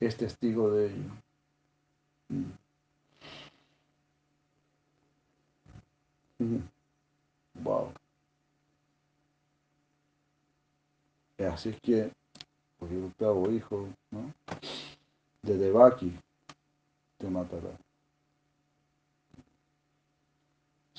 es 0.00 0.16
testigo 0.16 0.72
de 0.72 0.86
ello. 0.86 1.10
Wow. 7.62 7.92
Así 11.52 11.68
es 11.68 11.80
que, 11.80 12.10
porque 12.78 12.96
el 12.96 13.04
octavo 13.04 13.48
hijo, 13.50 13.88
¿no? 14.10 14.34
De 15.42 15.56
Devaki 15.56 16.18
te 17.18 17.30
matará. 17.30 17.70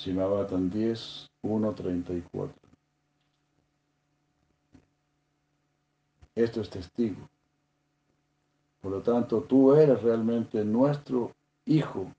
Simabatan 0.01 0.71
10, 0.71 1.29
1, 1.43 1.75
34. 1.75 2.55
Esto 6.33 6.61
es 6.61 6.69
testigo. 6.71 7.29
Por 8.81 8.93
lo 8.93 9.01
tanto, 9.03 9.43
tú 9.43 9.75
eres 9.75 10.01
realmente 10.01 10.65
nuestro 10.65 11.35
hijo. 11.65 12.11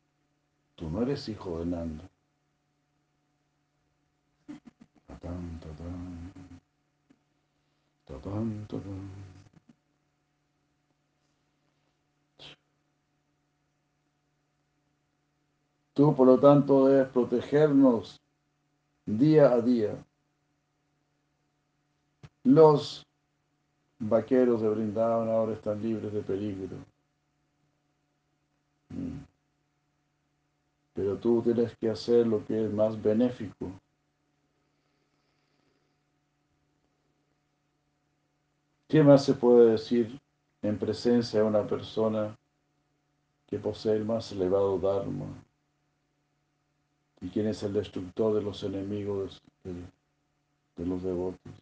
Tú 0.76 0.88
no 0.90 1.02
eres 1.02 1.28
hijo 1.28 1.58
de 1.58 1.64
tatán. 8.08 9.20
Tú, 15.94 16.14
por 16.16 16.26
lo 16.26 16.38
tanto, 16.38 16.86
debes 16.86 17.08
protegernos 17.08 18.20
día 19.04 19.52
a 19.52 19.60
día. 19.60 20.04
Los 22.44 23.06
vaqueros 23.98 24.62
de 24.62 24.68
Brindavan 24.70 25.28
ahora 25.28 25.52
están 25.52 25.82
libres 25.82 26.12
de 26.12 26.22
peligro. 26.22 26.76
Mm. 28.88 29.24
Pero 30.94 31.16
tú 31.18 31.42
tienes 31.42 31.76
que 31.76 31.90
hacer 31.90 32.26
lo 32.26 32.44
que 32.44 32.64
es 32.64 32.72
más 32.72 33.00
benéfico. 33.00 33.70
¿Qué 38.88 39.02
más 39.02 39.24
se 39.24 39.34
puede 39.34 39.72
decir 39.72 40.20
en 40.62 40.78
presencia 40.78 41.40
de 41.40 41.46
una 41.46 41.66
persona 41.66 42.36
que 43.46 43.58
posee 43.58 43.96
el 43.96 44.04
más 44.04 44.32
elevado 44.32 44.78
Dharma 44.78 45.26
y 47.22 47.28
quien 47.28 47.46
es 47.46 47.62
el 47.62 47.72
destructor 47.72 48.34
de 48.34 48.42
los 48.42 48.62
enemigos 48.64 49.40
de, 49.62 50.84
los 50.84 51.02
devotos? 51.02 51.52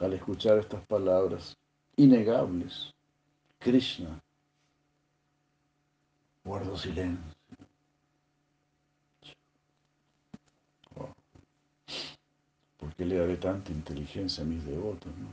Al 0.00 0.12
escuchar 0.12 0.58
estas 0.58 0.84
palabras 0.86 1.56
innegables, 1.96 2.92
Krishna 3.58 4.20
guardo 6.44 6.76
silencio. 6.76 7.24
¿Por 12.78 12.94
qué 12.94 13.04
le 13.04 13.16
daré 13.16 13.36
tanta 13.36 13.72
inteligencia 13.72 14.44
a 14.44 14.46
mis 14.46 14.64
devotos? 14.64 15.12
No? 15.16 15.28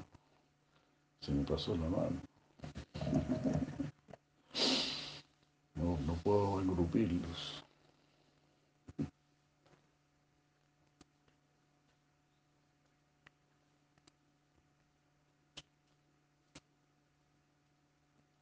Se 1.22 1.32
me 1.32 1.44
pasó 1.44 1.76
la 1.76 1.88
mano. 1.88 2.20
No, 5.76 5.98
no 6.06 6.14
puedo 6.24 6.62
engrupirlos. 6.62 7.64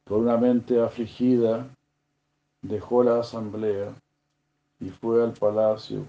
Con 0.04 0.20
una 0.20 0.36
mente 0.36 0.78
afligida, 0.78 1.74
dejó 2.60 3.02
la 3.02 3.20
asamblea 3.20 3.94
y 4.78 4.90
fue 4.90 5.24
al 5.24 5.32
palacio 5.32 6.04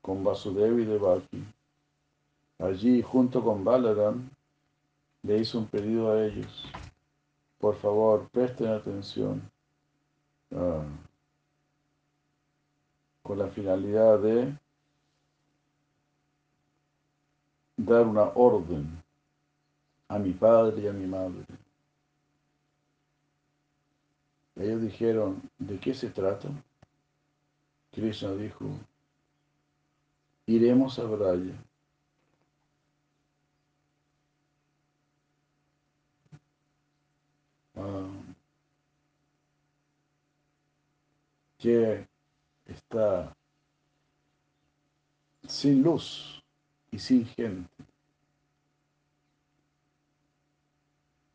con 0.00 0.24
Vasudev 0.24 0.78
y 0.78 0.84
Devaki. 0.84 1.44
Allí, 2.58 3.02
junto 3.02 3.42
con 3.42 3.64
Balaram, 3.64 4.30
le 5.22 5.38
hizo 5.38 5.58
un 5.58 5.66
pedido 5.66 6.10
a 6.10 6.24
ellos. 6.24 6.64
Por 7.58 7.76
favor, 7.76 8.28
presten 8.30 8.68
atención 8.68 9.51
ah, 10.54 10.84
con 13.22 13.38
la 13.38 13.48
finalidad 13.48 14.18
de 14.18 14.56
dar 17.76 18.06
una 18.06 18.24
orden 18.34 19.02
a 20.08 20.18
mi 20.18 20.32
padre 20.32 20.82
y 20.82 20.88
a 20.88 20.92
mi 20.92 21.06
madre. 21.06 21.44
Ellos 24.56 24.82
dijeron, 24.82 25.42
¿de 25.58 25.78
qué 25.78 25.94
se 25.94 26.10
trata? 26.10 26.48
Krishna 27.90 28.32
dijo, 28.34 28.66
iremos 30.46 30.98
a 30.98 31.04
Braya. 31.04 31.54
Ah, 37.74 38.21
que 41.62 42.08
está 42.66 43.36
sin 45.46 45.80
luz 45.80 46.42
y 46.90 46.98
sin 46.98 47.24
gente. 47.24 47.70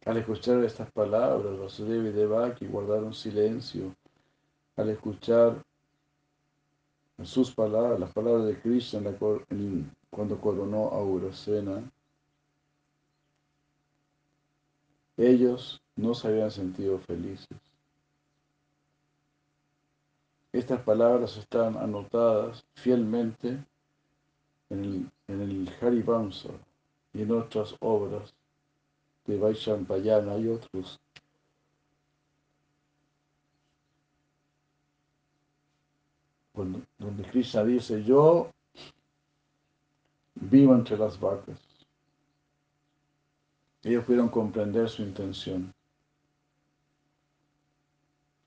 Al 0.06 0.18
escuchar 0.18 0.62
estas 0.66 0.92
palabras, 0.92 1.58
Vasudeva 1.58 2.10
y 2.10 2.12
Devaki 2.12 2.68
guardaron 2.68 3.14
silencio. 3.14 3.96
Al 4.76 4.90
escuchar 4.90 5.64
sus 7.24 7.52
palabras, 7.54 7.98
las 7.98 8.12
palabras 8.12 8.48
de 8.48 8.60
Krishna 8.60 9.18
cuando 10.10 10.42
coronó 10.42 10.90
a 10.90 11.04
Urasena, 11.04 11.90
ellos 15.16 15.82
no 15.96 16.14
se 16.14 16.28
habían 16.28 16.52
sentido 16.52 17.00
felices. 17.00 17.67
Estas 20.52 20.82
palabras 20.82 21.38
están 21.38 21.78
anotadas 21.78 22.66
fielmente 22.76 23.64
en 24.70 24.84
el, 24.84 25.12
en 25.28 25.68
y 27.14 27.22
en 27.22 27.32
otras 27.32 27.76
obras 27.80 28.34
de 29.26 29.38
Vaishampayana 29.38 30.38
y 30.38 30.48
otros. 30.48 31.00
donde 36.98 37.24
Krishna 37.30 37.64
dice, 37.64 38.04
yo 38.04 38.52
vivo 40.34 40.74
entre 40.74 40.98
las 40.98 41.20
vacas. 41.20 41.60
Ellos 43.84 44.04
pudieron 44.06 44.30
comprender 44.30 44.90
su 44.90 45.04
intención. 45.04 45.74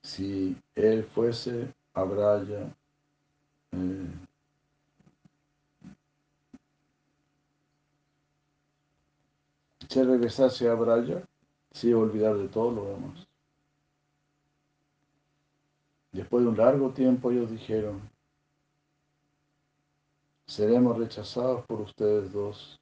Si 0.02 0.56
él 0.74 1.04
fuese 1.04 1.72
a 1.94 2.04
Braya, 2.04 2.74
eh, 3.72 4.10
se 9.88 10.04
regresase 10.04 10.68
a 10.68 10.74
Braya, 10.74 11.26
se 11.72 11.94
olvidar 11.94 12.36
de 12.36 12.48
todo 12.48 12.70
lo 12.70 12.84
demás. 12.86 13.26
Después 16.12 16.42
de 16.42 16.50
un 16.50 16.56
largo 16.56 16.90
tiempo 16.90 17.30
ellos 17.30 17.50
dijeron, 17.50 18.00
seremos 20.46 20.98
rechazados 20.98 21.64
por 21.66 21.80
ustedes 21.80 22.32
dos. 22.32 22.80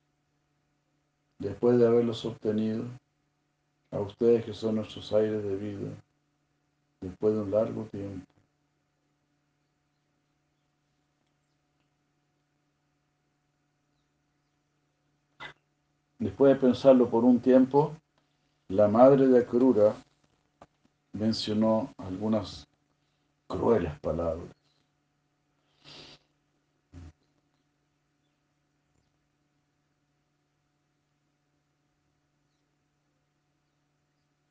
Después 1.39 1.79
de 1.79 1.87
haberlos 1.87 2.25
obtenido, 2.25 2.85
a 3.91 4.01
ustedes 4.01 4.45
que 4.45 4.53
son 4.53 4.77
nuestros 4.77 5.13
aires 5.13 5.43
de 5.43 5.57
vida, 5.57 5.91
después 7.01 7.35
de 7.35 7.41
un 7.41 7.51
largo 7.51 7.85
tiempo. 7.85 8.27
Después 16.19 16.53
de 16.53 16.61
pensarlo 16.61 17.09
por 17.09 17.25
un 17.25 17.41
tiempo, 17.41 17.95
la 18.69 18.89
madre 18.89 19.29
de 19.29 19.39
Akrura 19.39 19.95
mencionó 21.13 21.95
algunas 21.97 22.67
crueles 23.47 23.97
palabras. 24.01 24.49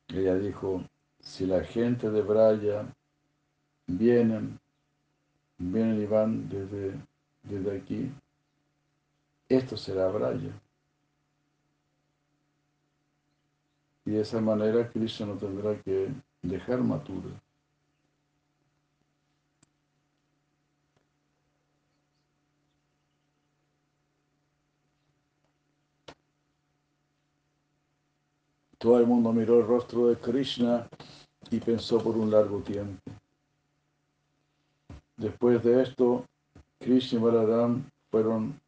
Ella 0.08 0.36
dijo, 0.36 0.82
si 1.20 1.46
la 1.46 1.62
gente 1.62 2.10
de 2.10 2.22
Braya 2.22 2.86
vienen, 3.86 4.58
vienen 5.58 6.00
y 6.00 6.06
van 6.06 6.48
desde, 6.48 6.94
desde 7.42 7.76
aquí, 7.76 8.10
esto 9.50 9.76
será 9.76 10.08
Braya. 10.08 10.52
Y 14.08 14.12
de 14.12 14.22
esa 14.22 14.40
manera 14.40 14.88
Krishna 14.88 15.26
no 15.26 15.34
tendrá 15.34 15.78
que 15.82 16.08
dejar 16.40 16.78
Matura. 16.80 17.28
Todo 28.78 28.98
el 28.98 29.06
mundo 29.06 29.30
miró 29.30 29.60
el 29.60 29.66
rostro 29.66 30.06
de 30.06 30.16
Krishna 30.16 30.88
y 31.50 31.60
pensó 31.60 32.02
por 32.02 32.16
un 32.16 32.30
largo 32.30 32.60
tiempo. 32.60 33.02
Después 35.18 35.62
de 35.62 35.82
esto, 35.82 36.24
Krishna 36.78 37.18
y 37.18 37.22
Balaram 37.22 37.84
fueron 38.10 38.58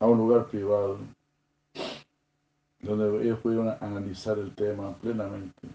a 0.00 0.06
un 0.06 0.18
lugar 0.18 0.48
privado 0.48 0.98
donde 2.84 3.24
ellos 3.24 3.38
pudieron 3.40 3.68
analizar 3.80 4.38
el 4.38 4.54
tema 4.54 4.94
plenamente. 4.98 5.68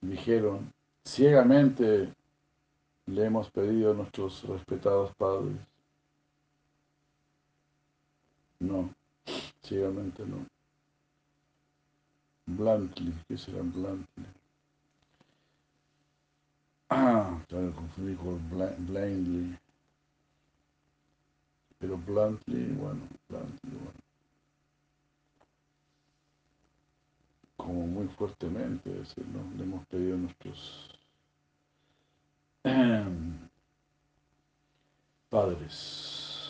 Dijeron, 0.00 0.72
ciegamente 1.04 2.12
le 3.06 3.24
hemos 3.24 3.50
pedido 3.50 3.92
a 3.92 3.94
nuestros 3.94 4.42
respetados 4.44 5.14
padres. 5.16 5.56
No, 8.60 8.94
ciegamente 9.62 10.24
no. 10.26 10.46
Bluntly, 12.46 13.14
¿qué 13.26 13.38
será 13.38 13.62
bluntly? 13.62 14.26
Ah, 16.90 17.38
claro, 17.48 17.72
confundí 17.74 18.14
con 18.16 18.86
blindly. 18.86 19.58
Pero 21.78 21.96
bluntly, 21.96 22.72
bueno, 22.72 23.02
bluntly, 23.28 23.70
bueno. 23.70 23.98
Como 27.56 27.86
muy 27.86 28.08
fuertemente, 28.08 28.90
decir, 28.90 29.26
¿no? 29.26 29.42
Le 29.56 29.64
hemos 29.64 29.86
pedido 29.86 30.14
a 30.14 30.18
nuestros... 30.18 30.90
padres. 35.28 36.48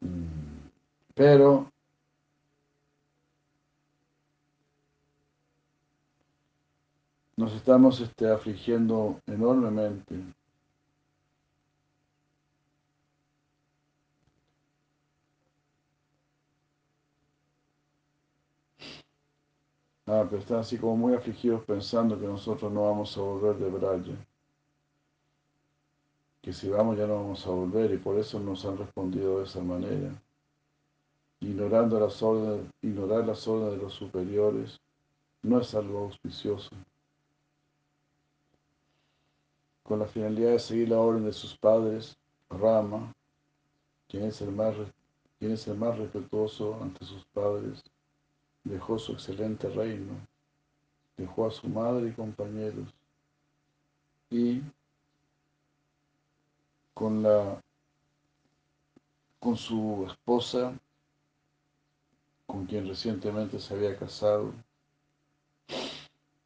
Mm. 0.00 0.70
Pero 1.14 1.70
nos 7.36 7.52
estamos 7.54 8.00
este, 8.00 8.30
afligiendo 8.30 9.20
enormemente 9.26 10.14
Ah, 20.12 20.26
pero 20.28 20.42
están 20.42 20.58
así 20.58 20.76
como 20.76 20.96
muy 20.96 21.14
afligidos 21.14 21.62
pensando 21.64 22.18
que 22.18 22.26
nosotros 22.26 22.72
no 22.72 22.82
vamos 22.82 23.16
a 23.16 23.20
volver 23.20 23.56
de 23.58 23.70
Braya. 23.70 24.26
Que 26.42 26.52
si 26.52 26.68
vamos 26.68 26.98
ya 26.98 27.06
no 27.06 27.14
vamos 27.14 27.46
a 27.46 27.50
volver 27.50 27.92
y 27.92 27.96
por 27.96 28.18
eso 28.18 28.40
nos 28.40 28.64
han 28.64 28.76
respondido 28.76 29.38
de 29.38 29.44
esa 29.44 29.60
manera. 29.60 30.20
Ignorando 31.38 32.00
las 32.00 32.20
órdenes, 32.24 32.66
ignorar 32.82 33.24
las 33.24 33.46
órdenes 33.46 33.76
de 33.76 33.82
los 33.84 33.94
superiores 33.94 34.80
no 35.42 35.60
es 35.60 35.72
algo 35.76 36.00
auspicioso. 36.00 36.70
Con 39.84 40.00
la 40.00 40.06
finalidad 40.06 40.50
de 40.50 40.58
seguir 40.58 40.88
la 40.88 40.98
orden 40.98 41.24
de 41.24 41.32
sus 41.32 41.56
padres, 41.56 42.18
Rama, 42.48 43.14
quien 44.08 44.24
es 44.24 44.40
el 44.40 44.50
más, 44.50 44.74
quien 45.38 45.52
es 45.52 45.68
el 45.68 45.78
más 45.78 45.96
respetuoso 45.96 46.76
ante 46.82 47.04
sus 47.04 47.24
padres, 47.26 47.80
dejó 48.64 48.98
su 48.98 49.12
excelente 49.12 49.68
reino, 49.68 50.14
dejó 51.16 51.46
a 51.46 51.50
su 51.50 51.68
madre 51.68 52.08
y 52.08 52.12
compañeros 52.12 52.88
y 54.30 54.62
con 56.94 57.22
la 57.22 57.60
con 59.38 59.56
su 59.56 60.06
esposa 60.08 60.78
con 62.46 62.66
quien 62.66 62.86
recientemente 62.86 63.58
se 63.58 63.74
había 63.74 63.96
casado 63.96 64.52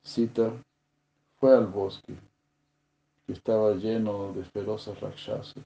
Sita 0.02 0.52
fue 1.40 1.56
al 1.56 1.66
bosque 1.66 2.14
que 3.26 3.32
estaba 3.32 3.74
lleno 3.74 4.32
de 4.32 4.44
feroces 4.44 5.00
rakshasas 5.00 5.64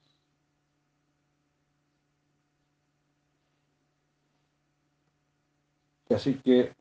Así 6.09 6.35
que, 6.39 6.73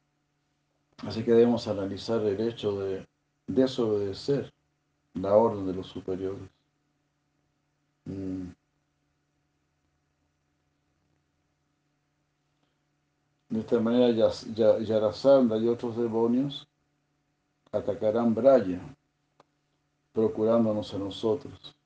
así 0.98 1.22
que 1.22 1.32
debemos 1.32 1.68
analizar 1.68 2.22
el 2.22 2.40
hecho 2.40 2.80
de 2.80 3.06
desobedecer 3.46 4.52
la 5.14 5.34
orden 5.34 5.66
de 5.66 5.74
los 5.74 5.86
superiores. 5.86 6.48
Mm. 8.06 8.48
De 13.50 13.60
esta 13.60 13.80
manera, 13.80 14.10
Yarasandha 14.80 15.56
y 15.56 15.68
otros 15.68 15.96
demonios 15.96 16.68
atacarán 17.72 18.34
Braya, 18.34 18.80
procurándonos 20.12 20.92
a 20.92 20.98
nosotros. 20.98 21.77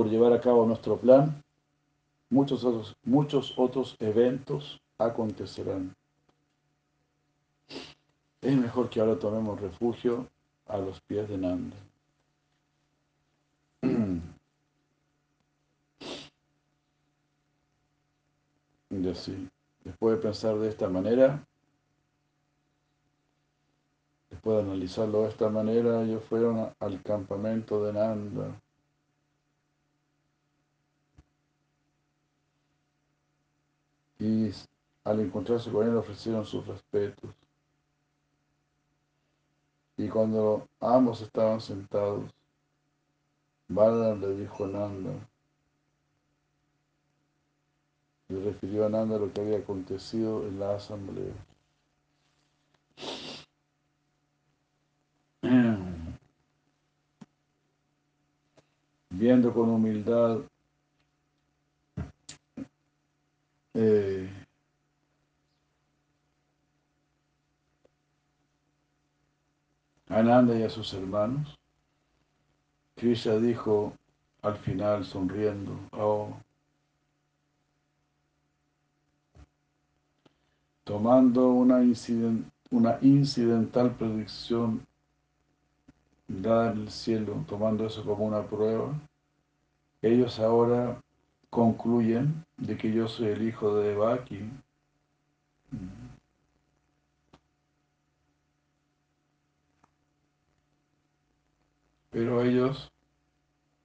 Por 0.00 0.08
llevar 0.08 0.32
a 0.32 0.40
cabo 0.40 0.64
nuestro 0.64 0.96
plan, 0.96 1.44
muchos 2.30 2.64
otros, 2.64 2.96
muchos 3.04 3.52
otros 3.58 3.96
eventos 3.98 4.80
acontecerán. 4.96 5.94
Es 8.40 8.56
mejor 8.56 8.88
que 8.88 8.98
ahora 8.98 9.18
tomemos 9.18 9.60
refugio 9.60 10.26
a 10.68 10.78
los 10.78 10.98
pies 11.02 11.28
de 11.28 11.36
Nanda. 11.36 11.76
Y 18.88 19.06
así, 19.06 19.50
después 19.84 20.16
de 20.16 20.22
pensar 20.22 20.56
de 20.56 20.70
esta 20.70 20.88
manera, 20.88 21.44
después 24.30 24.56
de 24.56 24.62
analizarlo 24.62 25.24
de 25.24 25.28
esta 25.28 25.50
manera, 25.50 26.02
ellos 26.02 26.24
fueron 26.24 26.72
al 26.80 27.02
campamento 27.02 27.84
de 27.84 27.92
Nanda. 27.92 28.58
Y 34.20 34.52
al 35.04 35.20
encontrarse 35.20 35.72
con 35.72 35.88
él 35.88 35.96
ofrecieron 35.96 36.44
sus 36.44 36.66
respetos. 36.66 37.30
Y 39.96 40.08
cuando 40.08 40.68
ambos 40.78 41.22
estaban 41.22 41.60
sentados, 41.60 42.30
Balaram 43.68 44.20
le 44.20 44.36
dijo 44.36 44.64
a 44.64 44.68
Nanda, 44.68 45.12
le 48.28 48.44
refirió 48.44 48.86
a 48.86 48.88
Nanda 48.88 49.18
lo 49.18 49.32
que 49.32 49.40
había 49.40 49.58
acontecido 49.58 50.46
en 50.46 50.60
la 50.60 50.74
asamblea. 50.76 51.34
Viendo 59.10 59.52
con 59.52 59.68
humildad 59.68 60.40
eh, 63.74 64.28
Ananda 70.08 70.58
y 70.58 70.62
a 70.62 70.70
sus 70.70 70.92
hermanos, 70.94 71.56
Krishna 72.96 73.36
dijo 73.36 73.92
al 74.42 74.56
final 74.56 75.04
sonriendo, 75.04 75.72
oh, 75.92 76.36
tomando 80.84 81.50
una, 81.50 81.80
una 82.70 82.98
incidental 83.02 83.94
predicción 83.94 84.84
dada 86.26 86.72
en 86.72 86.80
el 86.80 86.90
cielo, 86.90 87.44
tomando 87.46 87.86
eso 87.86 88.04
como 88.04 88.24
una 88.26 88.42
prueba, 88.42 88.92
ellos 90.02 90.40
ahora 90.40 91.00
concluyen 91.50 92.46
de 92.56 92.76
que 92.78 92.92
yo 92.92 93.08
soy 93.08 93.28
el 93.28 93.42
hijo 93.42 93.74
de 93.74 93.88
Devaki. 93.88 94.40
Pero 102.10 102.42
ellos 102.42 102.90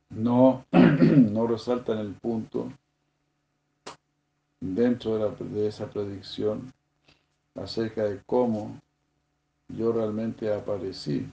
no, 0.09 0.65
no 0.71 1.47
resaltan 1.47 1.99
el 1.99 2.13
punto 2.13 2.71
dentro 4.59 5.17
de, 5.17 5.45
de 5.45 5.67
esa 5.67 5.87
predicción 5.89 6.73
acerca 7.55 8.03
de 8.03 8.21
cómo 8.25 8.79
yo 9.67 9.91
realmente 9.91 10.53
aparecí 10.53 11.27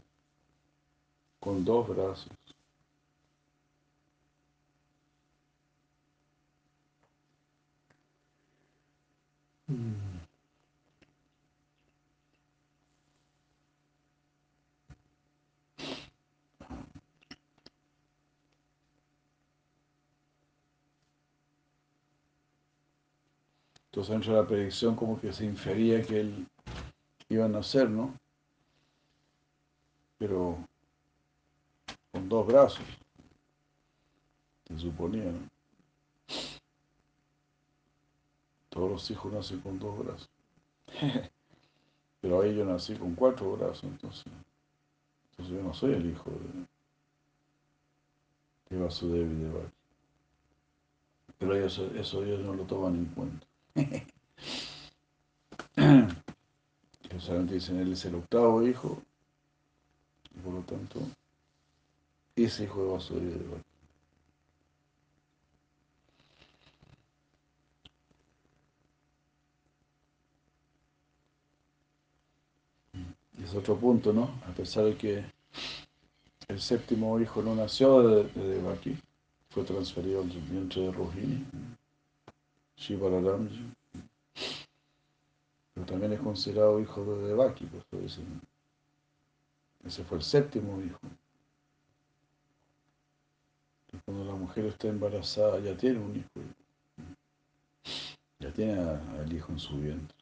con 1.40 1.64
dos 1.64 1.88
brazos. 1.88 2.51
Entonces, 23.92 24.12
dentro 24.12 24.32
de 24.34 24.40
la 24.40 24.48
predicción, 24.48 24.96
como 24.96 25.20
que 25.20 25.34
se 25.34 25.44
infería 25.44 26.02
que 26.02 26.20
él 26.20 26.46
iba 27.28 27.44
a 27.44 27.48
nacer, 27.48 27.90
¿no? 27.90 28.18
Pero 30.16 30.56
con 32.10 32.26
dos 32.26 32.46
brazos, 32.46 32.86
se 34.66 34.78
suponía, 34.78 35.24
¿no? 35.24 35.51
Todos 38.72 38.90
los 38.90 39.10
hijos 39.10 39.30
nacen 39.30 39.60
con 39.60 39.78
dos 39.78 39.98
brazos. 39.98 40.30
Pero 42.22 42.40
ahí 42.40 42.56
yo 42.56 42.64
nací 42.64 42.94
con 42.94 43.14
cuatro 43.14 43.54
brazos, 43.54 43.84
entonces, 43.84 44.24
entonces 45.30 45.54
yo 45.54 45.62
no 45.62 45.74
soy 45.74 45.92
el 45.92 46.10
hijo 46.10 46.30
de, 48.70 48.74
de 48.74 48.82
Vasudev 48.82 49.30
y 49.30 49.34
de 49.34 49.50
Baki. 49.50 49.72
Pero 51.38 51.54
eso, 51.54 51.84
eso 51.94 52.24
ellos 52.24 52.40
no 52.40 52.54
lo 52.54 52.62
toman 52.64 52.94
en 52.96 53.04
cuenta. 53.06 53.46
solamente 57.18 57.54
dicen, 57.54 57.78
él 57.78 57.92
es 57.92 58.04
el 58.06 58.14
octavo 58.14 58.66
hijo, 58.66 59.02
por 60.42 60.54
lo 60.54 60.62
tanto, 60.62 60.98
es 62.36 62.58
hijo 62.58 62.84
de 62.84 62.92
Vasudev 62.92 63.22
y 63.22 63.38
de 63.38 63.48
Baki. 63.48 63.71
Es 73.44 73.54
otro 73.54 73.76
punto, 73.76 74.12
¿no? 74.12 74.40
A 74.46 74.52
pesar 74.54 74.84
de 74.84 74.96
que 74.96 75.24
el 76.48 76.60
séptimo 76.60 77.18
hijo 77.20 77.42
no 77.42 77.54
nació 77.54 78.02
de, 78.02 78.24
de 78.24 78.48
Devaki, 78.56 78.98
fue 79.50 79.64
transferido 79.64 80.22
al 80.22 80.28
vientre 80.28 80.82
de 80.82 80.92
Rohini, 80.92 81.44
Shivararamji, 82.76 83.72
pero 85.74 85.86
también 85.86 86.12
es 86.14 86.20
considerado 86.20 86.80
hijo 86.80 87.04
de 87.04 87.28
Devaki, 87.28 87.66
pues 87.66 88.18
ese 89.84 90.04
fue 90.04 90.18
el 90.18 90.24
séptimo 90.24 90.80
hijo. 90.82 90.98
cuando 94.06 94.24
la 94.24 94.34
mujer 94.34 94.64
está 94.64 94.88
embarazada 94.88 95.60
ya 95.60 95.76
tiene 95.76 95.98
un 95.98 96.16
hijo, 96.16 96.40
ya 98.40 98.50
tiene 98.52 98.80
al 98.80 99.30
hijo 99.32 99.52
en 99.52 99.58
su 99.58 99.76
vientre. 99.76 100.21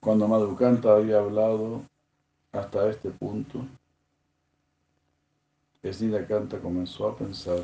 Cuando 0.00 0.26
Madhukanta 0.28 0.94
había 0.94 1.18
hablado 1.18 1.82
hasta 2.52 2.88
este 2.90 3.10
punto, 3.10 3.64
Kanta 6.26 6.58
comenzó 6.60 7.08
a 7.08 7.16
pensar 7.16 7.60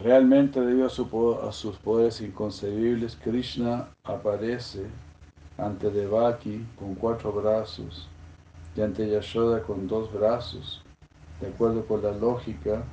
Realmente 0.00 0.60
debido 0.60 0.86
a, 0.86 1.50
sus 1.52 1.76
poderes 1.78 2.20
inconcebibles, 2.20 3.16
Krishna 3.16 3.88
aparece 4.04 4.86
ante 5.56 5.90
Devaki 5.90 6.64
con 6.78 6.94
cuatro 6.94 7.32
brazos 7.32 8.06
y 8.76 8.80
ante 8.80 9.08
Yashoda 9.08 9.60
con 9.64 9.88
dos 9.88 10.12
brazos, 10.12 10.80
de 11.40 11.48
acuerdo 11.48 11.84
con 11.84 12.00
la 12.00 12.12
lógica 12.12 12.84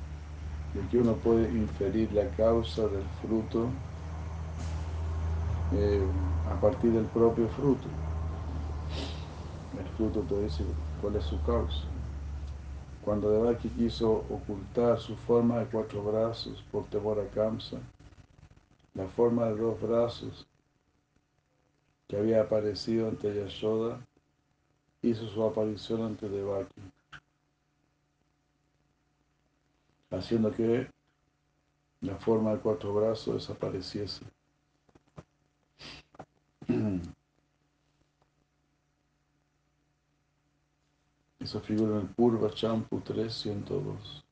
de 0.74 0.88
que 0.90 0.98
uno 0.98 1.14
puede 1.14 1.48
inferir 1.50 2.12
la 2.12 2.28
causa 2.30 2.82
del 2.88 3.04
fruto 3.22 3.68
eh, 5.74 6.02
a 6.50 6.60
partir 6.60 6.90
del 6.90 7.04
propio 7.04 7.46
fruto. 7.50 7.86
El 9.78 9.86
fruto 9.96 10.20
te 10.22 10.42
dice 10.42 10.64
cuál 11.00 11.14
es 11.14 11.24
su 11.24 11.40
causa. 11.42 11.95
Cuando 13.06 13.30
Devaki 13.30 13.68
quiso 13.68 14.24
ocultar 14.28 14.98
su 14.98 15.14
forma 15.14 15.60
de 15.60 15.66
cuatro 15.66 16.02
brazos 16.02 16.60
por 16.72 16.86
temor 16.86 17.20
a 17.20 17.30
Kamsa, 17.30 17.78
la 18.94 19.06
forma 19.06 19.46
de 19.46 19.54
dos 19.54 19.80
brazos 19.80 20.44
que 22.08 22.16
había 22.16 22.42
aparecido 22.42 23.06
ante 23.06 23.32
Yashoda 23.32 24.04
hizo 25.02 25.28
su 25.28 25.44
aparición 25.44 26.02
ante 26.02 26.28
Devaki, 26.28 26.82
haciendo 30.10 30.50
que 30.50 30.90
la 32.00 32.16
forma 32.16 32.54
de 32.54 32.58
cuatro 32.58 32.92
brazos 32.92 33.34
desapareciese. 33.34 34.24
Eso 41.46 41.60
figura 41.60 41.92
en 41.92 42.00
el 42.00 42.08
Purva 42.08 42.50
Champu 42.50 43.00
302. 43.02 44.24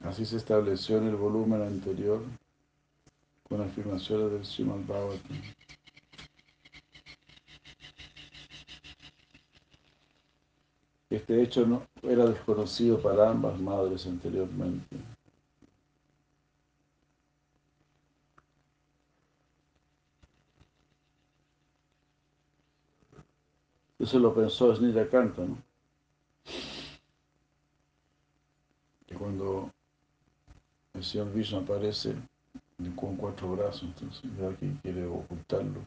Así 0.00 0.24
se 0.24 0.38
estableció 0.38 0.96
en 0.96 1.08
el 1.08 1.16
volumen 1.16 1.60
anterior 1.60 2.22
con 3.46 3.60
afirmaciones 3.60 4.32
del 4.32 4.46
Srimad 4.46 4.86
Bhagavatam. 4.86 5.42
Este 11.10 11.42
hecho 11.42 11.66
no 11.66 11.86
era 12.02 12.24
desconocido 12.24 13.02
para 13.02 13.28
ambas 13.28 13.60
madres 13.60 14.06
anteriormente. 14.06 14.96
Eso 23.98 24.18
lo 24.18 24.34
pensó 24.34 24.74
Snira 24.74 25.08
Kanta, 25.08 25.42
¿no? 25.42 25.58
Que 29.06 29.14
cuando 29.14 29.72
el 30.94 31.04
señor 31.04 31.32
Vishnu 31.32 31.60
aparece 31.60 32.14
con 32.94 33.16
cuatro 33.16 33.52
brazos, 33.52 33.82
entonces 33.82 34.30
aquí 34.42 34.78
quiere 34.82 35.06
ocultarlo. 35.06 35.86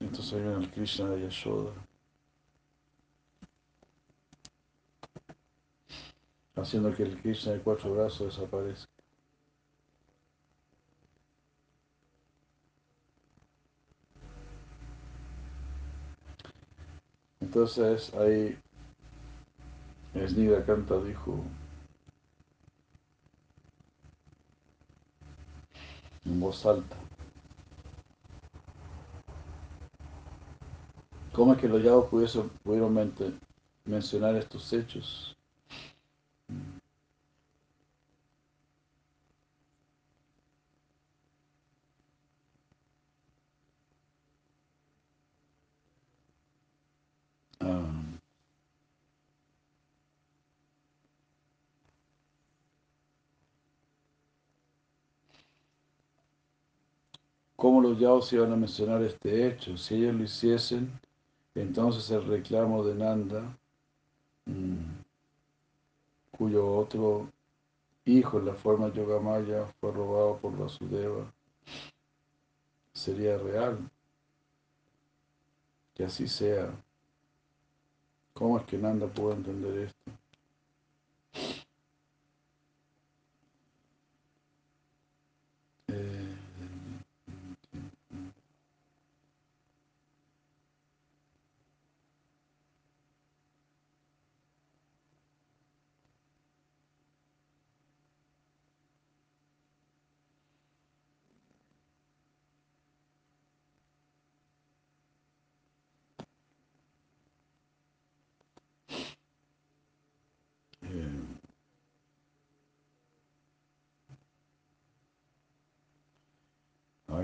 Entonces 0.00 0.42
viene 0.42 0.64
el 0.64 0.70
Krishna 0.70 1.10
de 1.10 1.22
Yashoda. 1.22 1.72
haciendo 6.60 6.94
que 6.94 7.04
el 7.04 7.16
Krishna 7.20 7.52
de 7.52 7.60
cuatro 7.60 7.94
brazos 7.94 8.34
desaparezca. 8.36 8.97
Entonces 17.48 18.12
ahí 18.12 18.58
Snida 20.14 20.62
Kanta 20.66 21.00
dijo 21.00 21.42
en 26.26 26.40
voz 26.40 26.66
alta. 26.66 26.94
¿Cómo 31.32 31.54
es 31.54 31.58
que 31.58 31.68
los 31.68 31.82
yavos 31.82 32.10
pudieron 32.62 33.00
mencionar 33.86 34.36
estos 34.36 34.70
hechos? 34.74 35.37
¿Cómo 57.98 58.16
los 58.16 58.30
yaos 58.30 58.32
iban 58.32 58.52
a 58.52 58.56
mencionar 58.56 59.02
este 59.02 59.48
hecho? 59.48 59.76
Si 59.76 59.96
ellos 59.96 60.14
lo 60.14 60.22
hiciesen, 60.22 61.00
entonces 61.54 62.08
el 62.12 62.24
reclamo 62.26 62.84
de 62.84 62.94
Nanda, 62.94 63.58
mm, 64.46 65.00
cuyo 66.30 66.76
otro 66.76 67.28
hijo 68.04 68.38
en 68.38 68.46
la 68.46 68.54
forma 68.54 68.92
Yogamaya 68.92 69.66
fue 69.80 69.90
robado 69.90 70.38
por 70.38 70.56
Vasudeva, 70.56 71.32
sería 72.92 73.36
real. 73.36 73.78
Que 75.94 76.04
así 76.04 76.28
sea. 76.28 76.70
¿Cómo 78.32 78.58
es 78.58 78.64
que 78.66 78.78
Nanda 78.78 79.08
puede 79.08 79.34
entender 79.34 79.78
esto? 79.88 80.17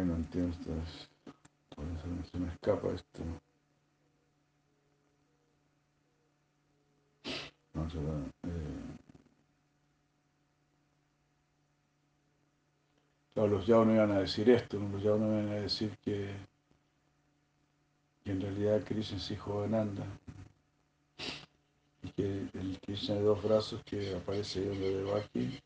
No 0.05 0.17
entiendo 0.17 0.57
estas. 0.59 1.09
Se 2.31 2.39
me 2.39 2.49
escapa 2.53 2.89
esto. 2.93 3.23
No, 7.73 7.91
se 7.91 7.99
eh. 7.99 8.95
Claro, 13.33 13.49
los 13.49 13.67
ya 13.67 13.77
no 13.77 13.93
iban 13.93 14.13
a 14.13 14.21
decir 14.21 14.49
esto, 14.49 14.79
los 14.79 15.03
ya 15.03 15.11
no 15.11 15.27
iban 15.27 15.49
a 15.49 15.55
decir 15.57 15.97
que, 16.05 16.31
en 18.27 18.41
realidad 18.41 18.85
Krishna 18.85 19.17
es 19.17 19.31
hijo 19.33 19.63
de 19.63 19.69
Nanda 19.69 20.07
y 22.03 22.11
que 22.11 22.49
el 22.55 22.79
Krishna 22.81 23.17
de 23.17 23.23
dos 23.23 23.43
brazos 23.43 23.83
que 23.85 24.15
aparece 24.15 24.61
ahí 24.61 24.67
donde 24.67 24.97
Devaki 24.99 25.61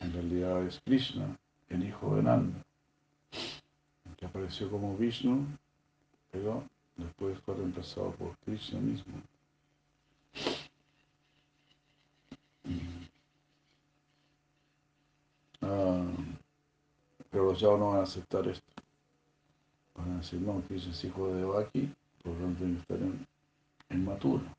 en 0.00 0.12
realidad 0.12 0.66
es 0.66 0.80
Krishna, 0.84 1.38
el 1.68 1.84
hijo 1.84 2.16
de 2.16 2.22
Nanda, 2.24 2.64
apareció 4.34 4.68
como 4.68 4.96
Vishnu, 4.96 5.46
pero 6.32 6.64
después 6.96 7.38
fue 7.44 7.54
reemplazado 7.54 8.10
por 8.16 8.36
Krishna 8.38 8.80
mismo. 8.80 9.14
Ah, 15.62 16.04
pero 17.30 17.44
los 17.44 17.62
no 17.62 17.90
van 17.90 18.00
a 18.00 18.02
aceptar 18.02 18.48
esto. 18.48 18.66
Van 19.94 20.14
a 20.14 20.16
decir, 20.16 20.40
no, 20.40 20.60
Krishna 20.62 20.90
es 20.90 21.04
hijo 21.04 21.28
de 21.28 21.34
Devaki, 21.36 21.94
por 22.24 22.32
lo 22.32 22.38
tanto 22.40 22.58
tiene 22.58 22.74
que 22.74 22.80
estar 22.80 22.98
en, 22.98 23.26
en 23.90 24.04
Matura. 24.04 24.56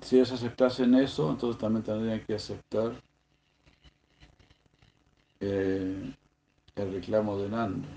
Si 0.00 0.16
ellos 0.16 0.32
aceptasen 0.32 0.94
eso, 0.94 1.30
entonces 1.30 1.60
también 1.60 1.84
tendrían 1.84 2.24
que 2.24 2.34
aceptar 2.34 2.92
eh, 5.40 6.14
el 6.76 6.92
reclamo 6.92 7.38
de 7.38 7.48
Nanda. 7.48 7.88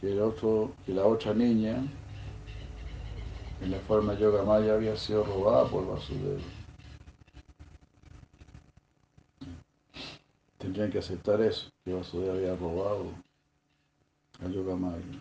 Que, 0.00 0.12
el 0.12 0.20
otro, 0.20 0.74
que 0.84 0.92
la 0.92 1.04
otra 1.04 1.34
niña, 1.34 1.84
en 3.60 3.70
la 3.70 3.78
forma 3.80 4.14
Yoga 4.14 4.42
Maya, 4.42 4.74
había 4.74 4.96
sido 4.96 5.24
robada 5.24 5.68
por 5.68 5.86
Vasudeva. 5.86 6.40
Tendrían 10.58 10.90
que 10.90 10.98
aceptar 10.98 11.40
eso, 11.40 11.70
que 11.84 11.92
Vasudeva 11.92 12.34
había 12.34 12.56
robado 12.56 13.06
a 14.40 14.48
Yoga 14.48 14.76
Maya. 14.76 15.18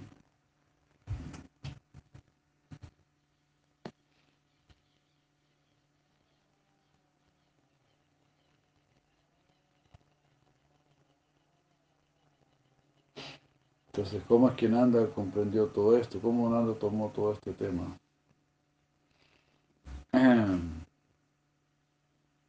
Entonces, 14.02 14.24
¿cómo 14.28 14.50
es 14.50 14.56
que 14.56 14.68
Nanda 14.68 15.08
comprendió 15.12 15.68
todo 15.68 15.96
esto? 15.96 16.20
¿Cómo 16.20 16.50
Nanda 16.50 16.74
tomó 16.74 17.10
todo 17.10 17.34
este 17.34 17.54
tema? 17.54 17.96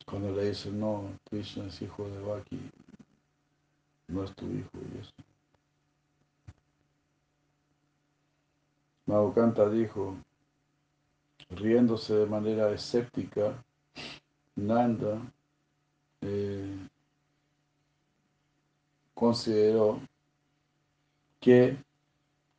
Cuando 0.07 0.33
le 0.35 0.49
dicen, 0.49 0.81
no, 0.81 1.11
Krishna 1.29 1.67
es 1.67 1.83
hijo 1.83 2.09
de 2.09 2.23
Baki, 2.23 2.59
no 4.09 4.25
es 4.25 4.35
tu 4.35 4.47
hijo 4.47 4.71
y 4.73 4.99
eso. 4.99 5.13
Mahukanta 9.05 9.69
dijo, 9.69 10.17
riéndose 11.51 12.15
de 12.15 12.25
manera 12.25 12.73
escéptica, 12.73 13.63
Nanda 14.57 15.21
eh, 16.23 16.79
consideró 19.13 20.01
que 21.43 21.77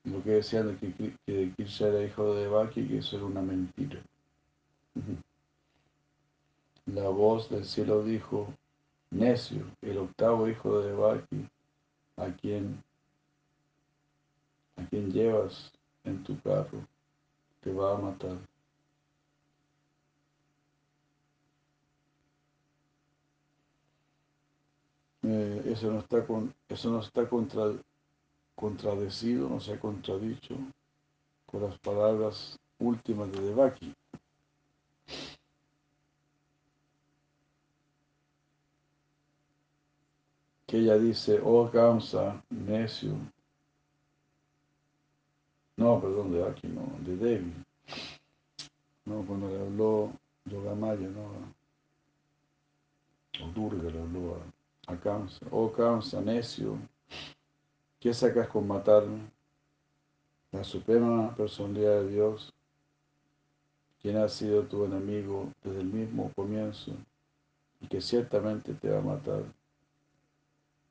lo 0.03 0.21
que 0.21 0.31
decían 0.31 0.67
de 0.67 0.77
que, 0.77 1.15
que 1.25 1.53
Krishna 1.55 1.87
era 1.87 2.03
hijo 2.03 2.35
de 2.35 2.47
Baki, 2.49 2.85
que 2.85 2.97
eso 2.97 3.15
era 3.15 3.25
una 3.25 3.41
mentira. 3.41 4.03
La 6.85 7.07
voz 7.07 7.49
del 7.49 7.63
cielo 7.63 8.03
dijo, 8.03 8.53
necio, 9.09 9.65
el 9.81 9.97
octavo 9.97 10.49
hijo 10.49 10.81
de 10.81 10.93
Baki, 10.93 11.47
a 12.17 12.27
quien, 12.33 12.83
a 14.75 14.85
quien 14.87 15.11
llevas 15.11 15.71
en 16.03 16.21
tu 16.21 16.37
carro, 16.41 16.85
te 17.61 17.71
va 17.71 17.93
a 17.93 17.97
matar. 17.97 18.37
Eh, 25.21 25.61
eso 25.67 25.89
no 25.89 25.99
está 25.99 26.27
con, 26.27 26.53
eso 26.67 26.91
no 26.91 26.99
está 26.99 27.29
contra 27.29 27.71
contradecido, 28.55 29.49
no 29.49 29.59
se 29.59 29.73
ha 29.73 29.79
contradicho 29.79 30.55
con 31.45 31.63
las 31.63 31.77
palabras 31.79 32.59
últimas 32.79 33.31
de 33.31 33.41
Devaki. 33.41 33.93
Que 40.65 40.77
ella 40.77 40.97
dice, 40.97 41.39
oh 41.43 41.69
Kamsa, 41.69 42.43
necio. 42.49 43.15
No, 45.77 45.99
perdón, 45.99 46.31
de 46.31 46.37
Devaki, 46.37 46.67
no, 46.67 46.87
de 46.99 47.17
Devi. 47.17 47.53
No, 49.05 49.23
cuando 49.25 49.49
le 49.49 49.59
habló 49.59 50.13
Yogamaya, 50.45 51.07
no, 51.09 51.53
o 53.43 53.47
Durga 53.53 53.89
le 53.89 53.99
habló 53.99 54.37
a, 54.87 54.93
a 54.93 54.97
Kamsa, 54.97 55.45
oh 55.51 55.71
Kamsa, 55.71 56.21
necio 56.21 56.77
¿Qué 58.03 58.13
sacas 58.13 58.49
con 58.49 58.67
matarme? 58.67 59.31
La 60.51 60.61
suprema 60.65 61.33
personalidad 61.37 62.01
de 62.01 62.09
Dios, 62.09 62.53
quien 64.01 64.17
ha 64.17 64.27
sido 64.27 64.63
tu 64.63 64.83
enemigo 64.83 65.47
desde 65.63 65.79
el 65.79 65.87
mismo 65.87 66.29
comienzo 66.35 66.91
y 67.79 67.87
que 67.87 68.01
ciertamente 68.01 68.73
te 68.73 68.89
va 68.89 68.97
a 68.97 69.01
matar, 69.01 69.43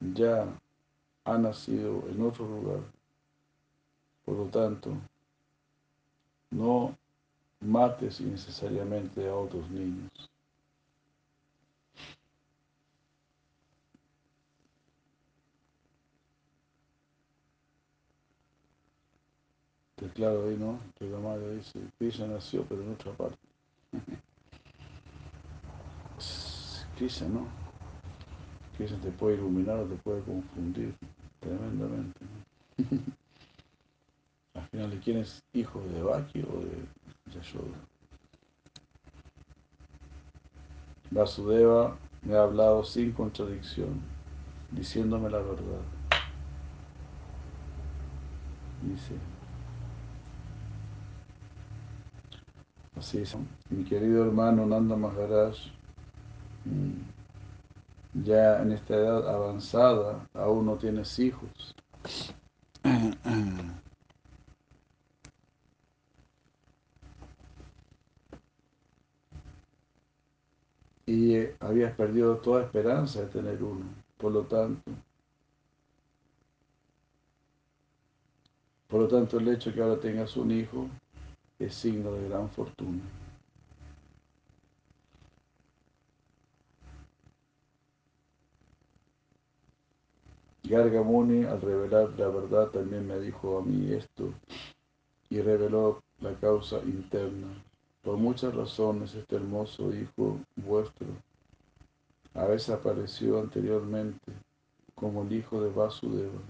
ya 0.00 0.58
ha 1.24 1.36
nacido 1.36 2.02
en 2.08 2.22
otro 2.22 2.46
lugar. 2.46 2.80
Por 4.24 4.38
lo 4.38 4.46
tanto, 4.46 4.94
no 6.50 6.96
mates 7.60 8.22
innecesariamente 8.22 9.28
a 9.28 9.36
otros 9.36 9.68
niños. 9.68 10.31
Claro 20.08 20.48
ahí, 20.48 20.56
¿no? 20.56 20.78
Que 20.98 21.08
la 21.08 21.18
madre 21.18 21.56
dice, 21.56 21.80
Krishna 21.98 22.26
nació, 22.26 22.64
pero 22.64 22.82
en 22.82 22.92
otra 22.92 23.12
parte. 23.12 23.38
Krishna, 26.96 27.28
¿no? 27.28 27.46
Krishna 28.76 28.98
te 28.98 29.10
puede 29.10 29.36
iluminar 29.36 29.78
o 29.78 29.84
te 29.84 29.96
puede 29.96 30.22
confundir 30.22 30.94
tremendamente. 31.40 32.20
Al 34.54 34.66
final, 34.68 34.90
¿de 34.90 34.98
quién 34.98 35.18
es 35.18 35.42
hijo 35.52 35.80
de 35.80 36.02
Baki 36.02 36.42
o 36.42 36.60
de 36.60 37.34
Yashoda? 37.34 37.78
Vasudeva 41.10 41.96
me 42.22 42.36
ha 42.36 42.42
hablado 42.42 42.84
sin 42.84 43.12
contradicción, 43.12 44.00
diciéndome 44.70 45.28
la 45.28 45.38
verdad. 45.38 45.82
Dice, 48.82 49.14
Así 53.02 53.18
es, 53.18 53.36
mi 53.68 53.82
querido 53.82 54.24
hermano 54.24 54.64
Nanda 54.64 54.94
Maharaj, 54.94 55.56
mm, 56.64 58.22
ya 58.22 58.62
en 58.62 58.70
esta 58.70 58.94
edad 58.94 59.28
avanzada, 59.28 60.24
aún 60.34 60.66
no 60.66 60.76
tienes 60.76 61.18
hijos. 61.18 61.74
Y 71.04 71.34
eh, 71.34 71.56
habías 71.58 71.96
perdido 71.96 72.36
toda 72.36 72.62
esperanza 72.62 73.22
de 73.22 73.26
tener 73.26 73.60
uno. 73.64 73.84
Por 74.16 74.30
lo 74.30 74.42
tanto, 74.42 74.92
por 78.86 79.00
lo 79.00 79.08
tanto 79.08 79.38
el 79.38 79.48
hecho 79.48 79.70
de 79.70 79.74
que 79.74 79.82
ahora 79.82 79.98
tengas 79.98 80.36
un 80.36 80.52
hijo 80.52 80.86
es 81.64 81.74
signo 81.74 82.12
de 82.12 82.28
gran 82.28 82.48
fortuna. 82.50 83.02
Gargamuni, 90.64 91.44
al 91.44 91.60
revelar 91.60 92.10
la 92.18 92.28
verdad, 92.28 92.68
también 92.68 93.06
me 93.06 93.18
dijo 93.20 93.58
a 93.58 93.62
mí 93.62 93.92
esto 93.92 94.32
y 95.28 95.40
reveló 95.40 96.02
la 96.20 96.34
causa 96.34 96.78
interna. 96.84 97.48
Por 98.02 98.16
muchas 98.16 98.54
razones, 98.54 99.14
este 99.14 99.36
hermoso 99.36 99.94
hijo 99.94 100.38
vuestro 100.56 101.06
a 102.34 102.46
veces 102.46 102.70
apareció 102.70 103.40
anteriormente 103.40 104.32
como 104.94 105.22
el 105.22 105.32
hijo 105.32 105.60
de 105.60 105.70
Vasudeva 105.70 106.40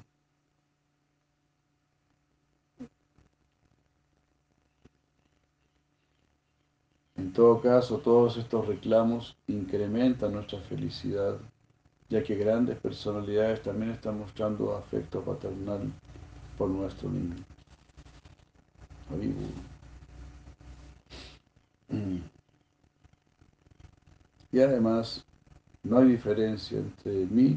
En 7.23 7.33
todo 7.33 7.61
caso, 7.61 7.99
todos 7.99 8.37
estos 8.37 8.66
reclamos 8.66 9.37
incrementan 9.47 10.33
nuestra 10.33 10.59
felicidad, 10.59 11.39
ya 12.09 12.20
que 12.20 12.35
grandes 12.35 12.81
personalidades 12.81 13.62
también 13.62 13.93
están 13.93 14.18
mostrando 14.18 14.75
afecto 14.75 15.23
paternal 15.23 15.93
por 16.59 16.68
nuestro 16.68 17.09
niño. 17.09 17.37
Y 24.51 24.61
además, 24.61 25.25
no 25.85 25.99
hay 25.99 26.09
diferencia 26.09 26.79
entre 26.79 27.12
mí 27.27 27.57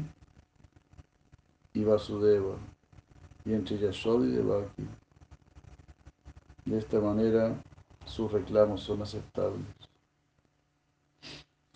y 1.74 1.82
Vasudeva, 1.82 2.54
y 3.44 3.52
entre 3.52 3.78
Yashoda 3.78 4.26
y 4.26 4.30
Devaki. 4.30 4.86
De 6.66 6.78
esta 6.78 7.00
manera, 7.00 7.60
sus 8.06 8.32
reclamos 8.32 8.82
son 8.82 9.02
aceptables. 9.02 9.66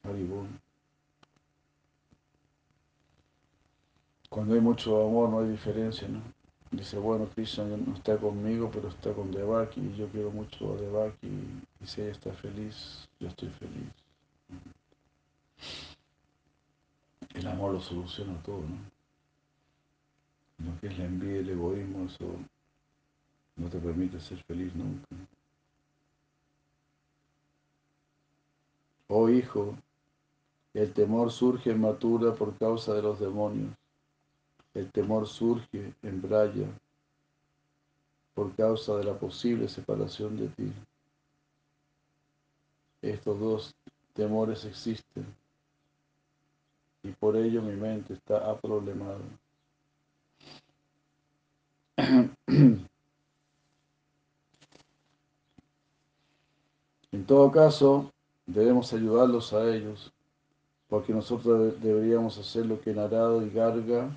Haribol. 0.03 0.49
Cuando 4.31 4.55
hay 4.55 4.61
mucho 4.61 5.07
amor 5.07 5.29
no 5.29 5.41
hay 5.41 5.49
diferencia, 5.49 6.09
¿no? 6.09 6.23
Dice, 6.71 6.97
bueno, 6.99 7.29
Krishna 7.35 7.65
no 7.65 7.97
está 7.97 8.17
conmigo, 8.17 8.71
pero 8.73 8.89
está 8.89 9.13
con 9.13 9.33
Devaki, 9.33 9.81
y 9.81 9.97
yo 9.97 10.09
quiero 10.09 10.31
mucho 10.31 10.73
a 10.73 10.77
Devaki, 10.77 11.27
y 11.81 11.87
si 11.87 12.01
ella 12.01 12.13
está 12.13 12.33
feliz, 12.33 13.09
yo 13.19 13.27
estoy 13.27 13.49
feliz. 13.49 13.91
El 17.35 17.47
amor 17.49 17.73
lo 17.75 17.81
soluciona 17.81 18.41
todo, 18.45 18.61
¿no? 18.61 18.79
Lo 20.65 20.81
que 20.81 20.87
es 20.87 20.99
la 20.99 21.07
envidia 21.07 21.37
y 21.37 21.39
el 21.39 21.51
egoísmo, 21.51 22.07
eso 22.07 22.37
no 23.57 23.69
te 23.69 23.79
permite 23.79 24.21
ser 24.21 24.41
feliz 24.45 24.73
nunca. 24.77 25.07
Oh 29.13 29.29
hijo, 29.29 29.77
el 30.73 30.93
temor 30.93 31.33
surge 31.33 31.73
en 31.73 31.81
Matura 31.81 32.33
por 32.33 32.57
causa 32.57 32.95
de 32.95 33.03
los 33.03 33.19
demonios. 33.19 33.75
El 34.73 34.89
temor 34.93 35.27
surge 35.27 35.93
en 36.01 36.23
Braya 36.23 36.69
por 38.35 38.55
causa 38.55 38.97
de 38.99 39.03
la 39.03 39.19
posible 39.19 39.69
separación 39.69 40.37
de 40.37 40.47
ti. 40.51 40.73
Estos 43.03 43.41
dos 43.41 43.75
temores 44.15 44.65
existen 44.65 45.27
y 47.03 47.11
por 47.11 47.37
ello 47.37 47.63
mi 47.63 47.75
mente 47.75 48.15
está 48.15 48.49
aproblemada. 48.49 49.19
En 57.13 57.27
todo 57.27 57.51
caso, 57.51 58.13
debemos 58.53 58.93
ayudarlos 58.93 59.53
a 59.53 59.75
ellos, 59.75 60.13
porque 60.89 61.13
nosotros 61.13 61.81
deberíamos 61.81 62.37
hacer 62.39 62.67
lo 62.67 62.81
que 62.81 62.93
Narado 62.93 63.45
y 63.47 63.51
Garga 63.51 64.11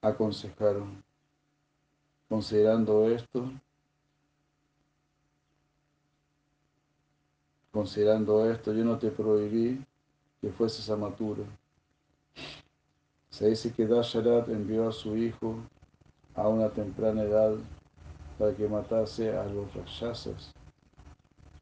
aconsejaron. 0.00 1.02
Considerando 2.28 3.08
esto, 3.08 3.50
considerando 7.70 8.50
esto, 8.50 8.72
yo 8.72 8.84
no 8.84 8.98
te 8.98 9.10
prohibí 9.10 9.84
que 10.40 10.50
fueses 10.50 10.90
a 10.90 10.96
Matura. 10.96 11.44
Se 13.30 13.48
dice 13.48 13.72
que 13.72 13.86
Dasharat 13.86 14.48
envió 14.48 14.88
a 14.88 14.92
su 14.92 15.16
hijo 15.16 15.56
a 16.34 16.48
una 16.48 16.70
temprana 16.70 17.22
edad 17.22 17.54
para 18.38 18.54
que 18.54 18.66
matase 18.66 19.36
a 19.36 19.44
los 19.44 19.72
rakshasas 19.74 20.52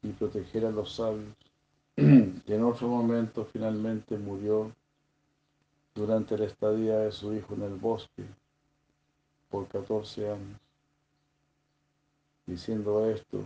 y 0.02 0.08
protegiera 0.12 0.68
a 0.68 0.72
los 0.72 0.94
sabios. 0.94 1.49
En 2.46 2.64
otro 2.64 2.88
momento 2.88 3.44
finalmente 3.44 4.16
murió 4.16 4.74
durante 5.94 6.38
la 6.38 6.46
estadía 6.46 6.96
de 6.96 7.12
su 7.12 7.34
hijo 7.34 7.52
en 7.52 7.62
el 7.62 7.74
bosque 7.74 8.24
por 9.50 9.68
14 9.68 10.30
años. 10.30 10.58
Diciendo 12.46 13.06
esto, 13.10 13.44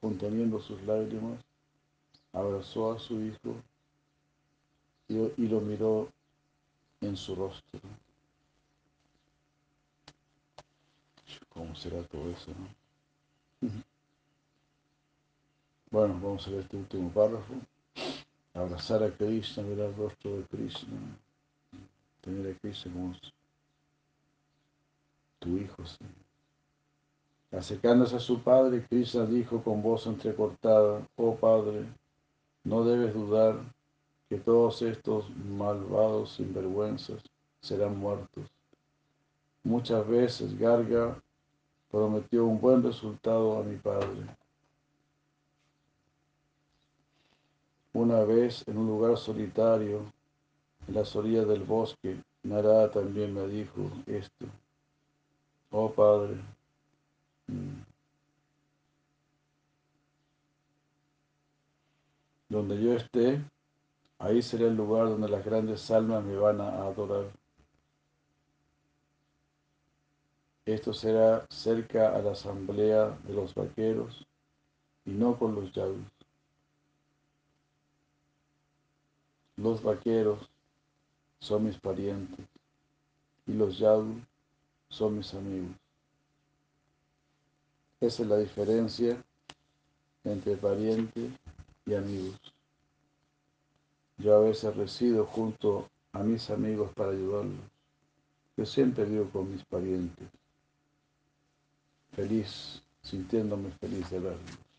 conteniendo 0.00 0.58
sus 0.60 0.82
lágrimas, 0.82 1.38
abrazó 2.32 2.92
a 2.92 2.98
su 2.98 3.20
hijo 3.20 3.54
y, 5.08 5.46
lo 5.46 5.60
miró 5.60 6.08
en 7.00 7.16
su 7.16 7.36
rostro. 7.36 7.80
¿Cómo 11.50 11.76
será 11.76 12.02
todo 12.08 12.28
eso? 12.28 12.50
Bueno, 15.92 16.18
vamos 16.22 16.46
a 16.46 16.50
ver 16.50 16.60
este 16.60 16.78
último 16.78 17.10
párrafo. 17.10 17.52
Abrazar 18.54 19.02
a 19.02 19.10
Krishna, 19.10 19.62
ver 19.62 19.78
el 19.78 19.94
rostro 19.94 20.38
de 20.38 20.44
Krishna, 20.44 20.88
tener 22.22 22.50
a 22.50 22.58
Krishna 22.58 22.90
como 22.94 23.14
tu 25.38 25.58
hijo. 25.58 25.82
Acercándose 27.50 28.16
a 28.16 28.20
su 28.20 28.42
padre, 28.42 28.86
Krishna 28.88 29.26
dijo 29.26 29.62
con 29.62 29.82
voz 29.82 30.06
entrecortada, 30.06 31.06
oh 31.16 31.36
padre, 31.36 31.84
no 32.64 32.84
debes 32.84 33.12
dudar 33.12 33.60
que 34.30 34.38
todos 34.38 34.80
estos 34.80 35.28
malvados 35.36 36.36
sinvergüenzas 36.36 37.22
serán 37.60 37.98
muertos. 37.98 38.48
Muchas 39.62 40.08
veces 40.08 40.58
Garga 40.58 41.22
prometió 41.90 42.46
un 42.46 42.58
buen 42.58 42.82
resultado 42.82 43.58
a 43.58 43.62
mi 43.62 43.76
padre. 43.76 44.41
Una 47.92 48.24
vez 48.24 48.66
en 48.66 48.78
un 48.78 48.86
lugar 48.86 49.16
solitario, 49.16 50.12
en 50.88 50.94
las 50.94 51.14
orillas 51.14 51.46
del 51.46 51.62
bosque, 51.62 52.16
Narada 52.42 52.90
también 52.90 53.34
me 53.34 53.46
dijo 53.46 53.90
esto. 54.06 54.46
Oh 55.70 55.90
Padre, 55.90 56.36
mm, 57.46 57.82
donde 62.48 62.82
yo 62.82 62.94
esté, 62.94 63.42
Ahí 64.22 64.40
será 64.40 64.66
el 64.66 64.76
lugar 64.76 65.08
donde 65.08 65.28
las 65.28 65.44
grandes 65.44 65.90
almas 65.90 66.22
me 66.22 66.36
van 66.36 66.60
a 66.60 66.84
adorar. 66.84 67.24
Esto 70.64 70.94
será 70.94 71.44
cerca 71.50 72.14
a 72.14 72.22
la 72.22 72.30
asamblea 72.30 73.18
de 73.24 73.34
los 73.34 73.52
vaqueros 73.52 74.24
y 75.04 75.10
no 75.10 75.36
con 75.36 75.56
los 75.56 75.72
yadus. 75.72 76.21
Los 79.62 79.80
vaqueros 79.80 80.40
son 81.38 81.66
mis 81.66 81.78
parientes 81.78 82.44
y 83.46 83.52
los 83.52 83.78
yadus 83.78 84.16
son 84.88 85.18
mis 85.18 85.32
amigos. 85.34 85.76
Esa 88.00 88.24
es 88.24 88.28
la 88.28 88.38
diferencia 88.38 89.22
entre 90.24 90.56
pariente 90.56 91.30
y 91.86 91.94
amigos. 91.94 92.40
Yo 94.18 94.34
a 94.34 94.40
veces 94.40 94.74
resido 94.74 95.26
junto 95.26 95.88
a 96.12 96.24
mis 96.24 96.50
amigos 96.50 96.90
para 96.94 97.12
ayudarlos. 97.12 97.64
Yo 98.56 98.66
siempre 98.66 99.04
vivo 99.04 99.30
con 99.30 99.52
mis 99.52 99.64
parientes, 99.64 100.26
feliz, 102.16 102.82
sintiéndome 103.00 103.70
feliz 103.78 104.10
de 104.10 104.18
verlos. 104.18 104.71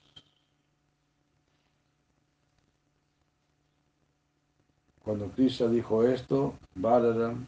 Cuando 5.03 5.29
Krishna 5.31 5.67
dijo 5.67 6.03
esto, 6.03 6.53
Balaram, 6.75 7.45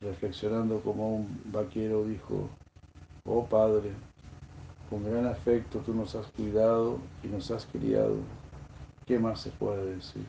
reflexionando 0.00 0.80
como 0.80 1.16
un 1.16 1.40
vaquero, 1.46 2.04
dijo, 2.04 2.50
oh 3.24 3.46
Padre, 3.46 3.92
con 4.90 5.02
gran 5.02 5.26
afecto 5.26 5.78
tú 5.78 5.94
nos 5.94 6.14
has 6.14 6.26
cuidado 6.32 6.98
y 7.22 7.28
nos 7.28 7.50
has 7.50 7.64
criado. 7.66 8.16
¿Qué 9.06 9.18
más 9.18 9.40
se 9.40 9.50
puede 9.50 9.96
decir? 9.96 10.26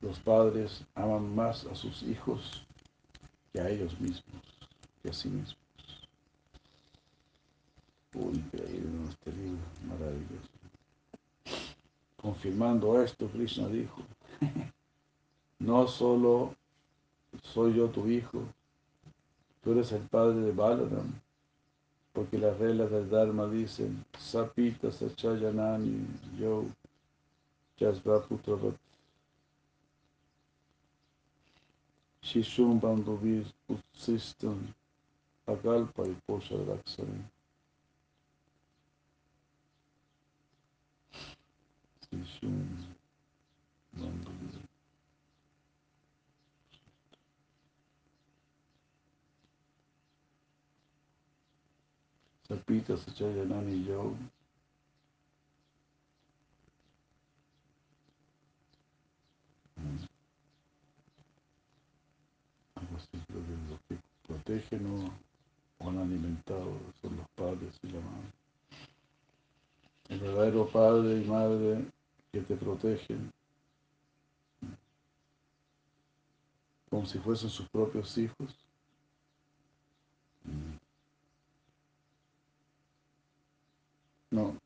Los 0.00 0.18
padres 0.20 0.84
aman 0.94 1.34
más 1.34 1.64
a 1.66 1.74
sus 1.74 2.02
hijos 2.02 2.66
que 3.52 3.60
a 3.60 3.68
ellos 3.70 3.98
mismos, 4.00 4.42
que 5.02 5.10
a 5.10 5.12
sí 5.12 5.28
mismos. 5.28 5.56
Uy, 8.14 8.34
increíble 8.34 8.90
libro, 9.26 9.58
maravilloso. 9.88 10.53
Confirmando 12.24 13.02
esto, 13.02 13.28
Krishna 13.28 13.68
dijo, 13.68 14.00
no 15.58 15.86
solo 15.86 16.54
soy 17.42 17.74
yo 17.74 17.88
tu 17.88 18.08
hijo, 18.08 18.44
tú 19.62 19.72
eres 19.72 19.92
el 19.92 20.00
padre 20.08 20.40
de 20.40 20.52
Balaram, 20.52 21.20
porque 22.14 22.38
las 22.38 22.58
reglas 22.58 22.90
del 22.90 23.10
Dharma 23.10 23.46
dicen, 23.46 24.02
Sapita 24.18 24.90
Sachayanani 24.90 26.06
Yo 26.38 26.64
Jasvaputra 27.78 28.56
Shishum 32.22 32.80
Bandhuvis 32.80 33.52
Utsistan 33.68 34.74
Agalpa 35.46 36.06
y 36.06 36.16
Sapita 52.48 52.96
Sachayanani 52.96 53.84
Yoga. 53.84 54.16
Los 62.90 63.80
que 63.88 63.96
protegen 64.26 65.10
o 65.78 65.88
han 65.88 65.98
alimentado 65.98 66.78
son 67.00 67.16
los 67.16 67.28
padres 67.34 67.78
y 67.82 67.88
la 67.88 68.00
madre. 68.00 68.32
El 70.08 70.20
verdadero 70.20 70.68
padre 70.68 71.22
y 71.22 71.24
madre 71.24 71.84
que 72.32 72.40
te 72.40 72.56
protegen 72.56 73.32
como 76.94 77.06
si 77.06 77.18
fuesen 77.18 77.50
sus 77.50 77.68
propios 77.70 78.16
hijos. 78.18 78.54
No, 84.30 84.56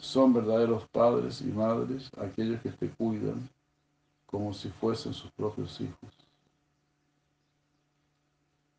son 0.00 0.32
verdaderos 0.32 0.86
padres 0.88 1.40
y 1.42 1.46
madres 1.46 2.10
aquellos 2.16 2.60
que 2.62 2.70
te 2.70 2.88
cuidan 2.90 3.48
como 4.26 4.54
si 4.54 4.70
fuesen 4.70 5.12
sus 5.12 5.30
propios 5.32 5.80
hijos. 5.80 6.10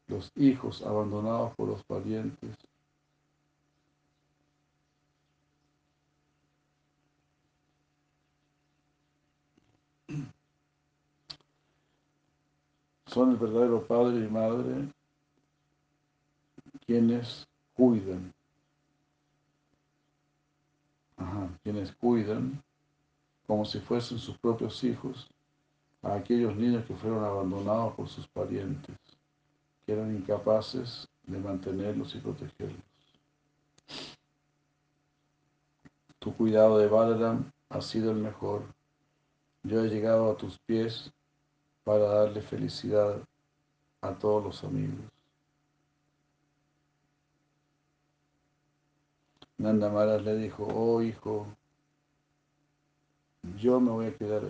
Los 0.07 0.31
hijos 0.35 0.81
abandonados 0.81 1.55
por 1.55 1.69
los 1.69 1.83
parientes 1.83 2.57
son 13.05 13.31
el 13.31 13.37
verdadero 13.37 13.85
padre 13.85 14.25
y 14.25 14.27
madre 14.29 14.87
quienes 16.85 17.47
cuidan. 17.73 18.33
Quienes 21.63 21.91
cuidan 21.93 22.61
como 23.47 23.65
si 23.65 23.79
fuesen 23.79 24.17
sus 24.17 24.37
propios 24.37 24.83
hijos 24.83 25.29
a 26.01 26.15
aquellos 26.15 26.55
niños 26.55 26.85
que 26.85 26.95
fueron 26.95 27.23
abandonados 27.23 27.93
por 27.95 28.07
sus 28.07 28.27
parientes, 28.27 28.95
que 29.85 29.93
eran 29.93 30.15
incapaces 30.15 31.07
de 31.23 31.37
mantenerlos 31.37 32.15
y 32.15 32.19
protegerlos. 32.19 32.81
Tu 36.19 36.35
cuidado 36.35 36.77
de 36.77 36.87
Balaram 36.87 37.51
ha 37.69 37.81
sido 37.81 38.11
el 38.11 38.17
mejor. 38.17 38.63
Yo 39.63 39.83
he 39.83 39.89
llegado 39.89 40.31
a 40.31 40.37
tus 40.37 40.57
pies 40.59 41.11
para 41.83 42.05
darle 42.05 42.41
felicidad 42.41 43.17
a 44.01 44.13
todos 44.13 44.43
los 44.43 44.63
amigos. 44.63 45.20
Nanda 49.61 49.89
Maharaj 49.89 50.23
le 50.23 50.35
dijo, 50.37 50.67
oh 50.73 51.03
hijo, 51.03 51.45
yo 53.59 53.79
me 53.79 53.91
voy 53.91 54.07
a 54.07 54.17
quedar, 54.17 54.41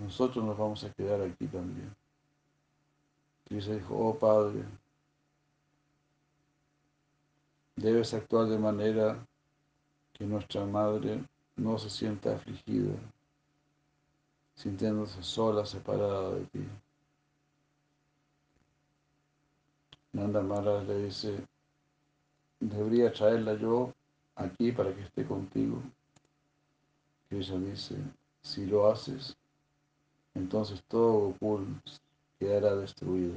nosotros 0.00 0.44
nos 0.44 0.58
vamos 0.58 0.82
a 0.82 0.92
quedar 0.92 1.22
aquí 1.22 1.46
también. 1.46 1.94
Krishna 3.44 3.76
dijo, 3.76 3.96
oh 3.96 4.18
padre, 4.18 4.64
debes 7.76 8.12
actuar 8.12 8.48
de 8.48 8.58
manera 8.58 9.24
que 10.12 10.24
nuestra 10.24 10.64
madre 10.64 11.22
no 11.54 11.78
se 11.78 11.88
sienta 11.88 12.34
afligida 12.34 12.96
sintiéndose 14.56 15.22
sola, 15.22 15.64
separada 15.64 16.34
de 16.34 16.44
ti. 16.46 16.68
Nanda 20.12 20.42
Maharaj 20.42 20.88
le 20.88 21.04
dice, 21.04 21.46
debería 22.58 23.12
traerla 23.12 23.54
yo 23.54 23.92
aquí 24.36 24.72
para 24.72 24.94
que 24.94 25.02
esté 25.02 25.26
contigo. 25.26 25.82
Ella 27.30 27.58
dice, 27.58 27.96
si 28.42 28.66
lo 28.66 28.88
haces, 28.88 29.36
entonces 30.34 30.82
todo 30.86 31.32
Gokul 31.40 31.82
quedará 32.38 32.76
destruido. 32.76 33.34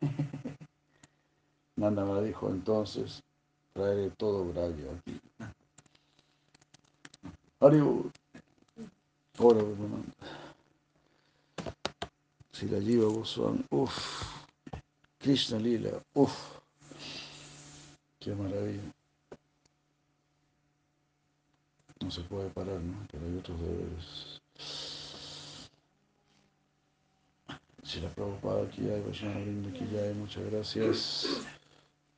Nanda 1.76 2.04
Maharaj 2.04 2.24
dijo, 2.24 2.48
entonces 2.48 3.22
traeré 3.72 4.10
todo 4.10 4.44
Braya 4.44 4.92
aquí. 4.92 5.20
Si 12.52 12.68
la 12.68 12.78
lleva 12.78 13.12
Goswami, 13.12 13.64
uff, 13.70 14.24
Krishna 15.18 15.58
Lila, 15.58 16.02
uff, 16.14 16.61
qué 18.22 18.34
maravilla. 18.34 18.82
No 22.00 22.10
se 22.10 22.20
puede 22.22 22.48
parar, 22.50 22.80
¿no? 22.80 23.06
Pero 23.10 23.26
hay 23.26 23.36
otros 23.38 23.60
deberes. 23.60 24.40
Si 27.82 28.00
la 28.00 28.08
Prabhupada 28.10 28.64
aquí 28.64 28.82
hay, 28.88 29.02
Linda 29.44 29.70
aquí 29.70 29.96
hay, 29.96 30.14
muchas 30.14 30.44
gracias. 30.50 31.26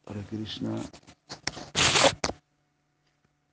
Para 0.05 0.23
Krishna. 0.25 0.83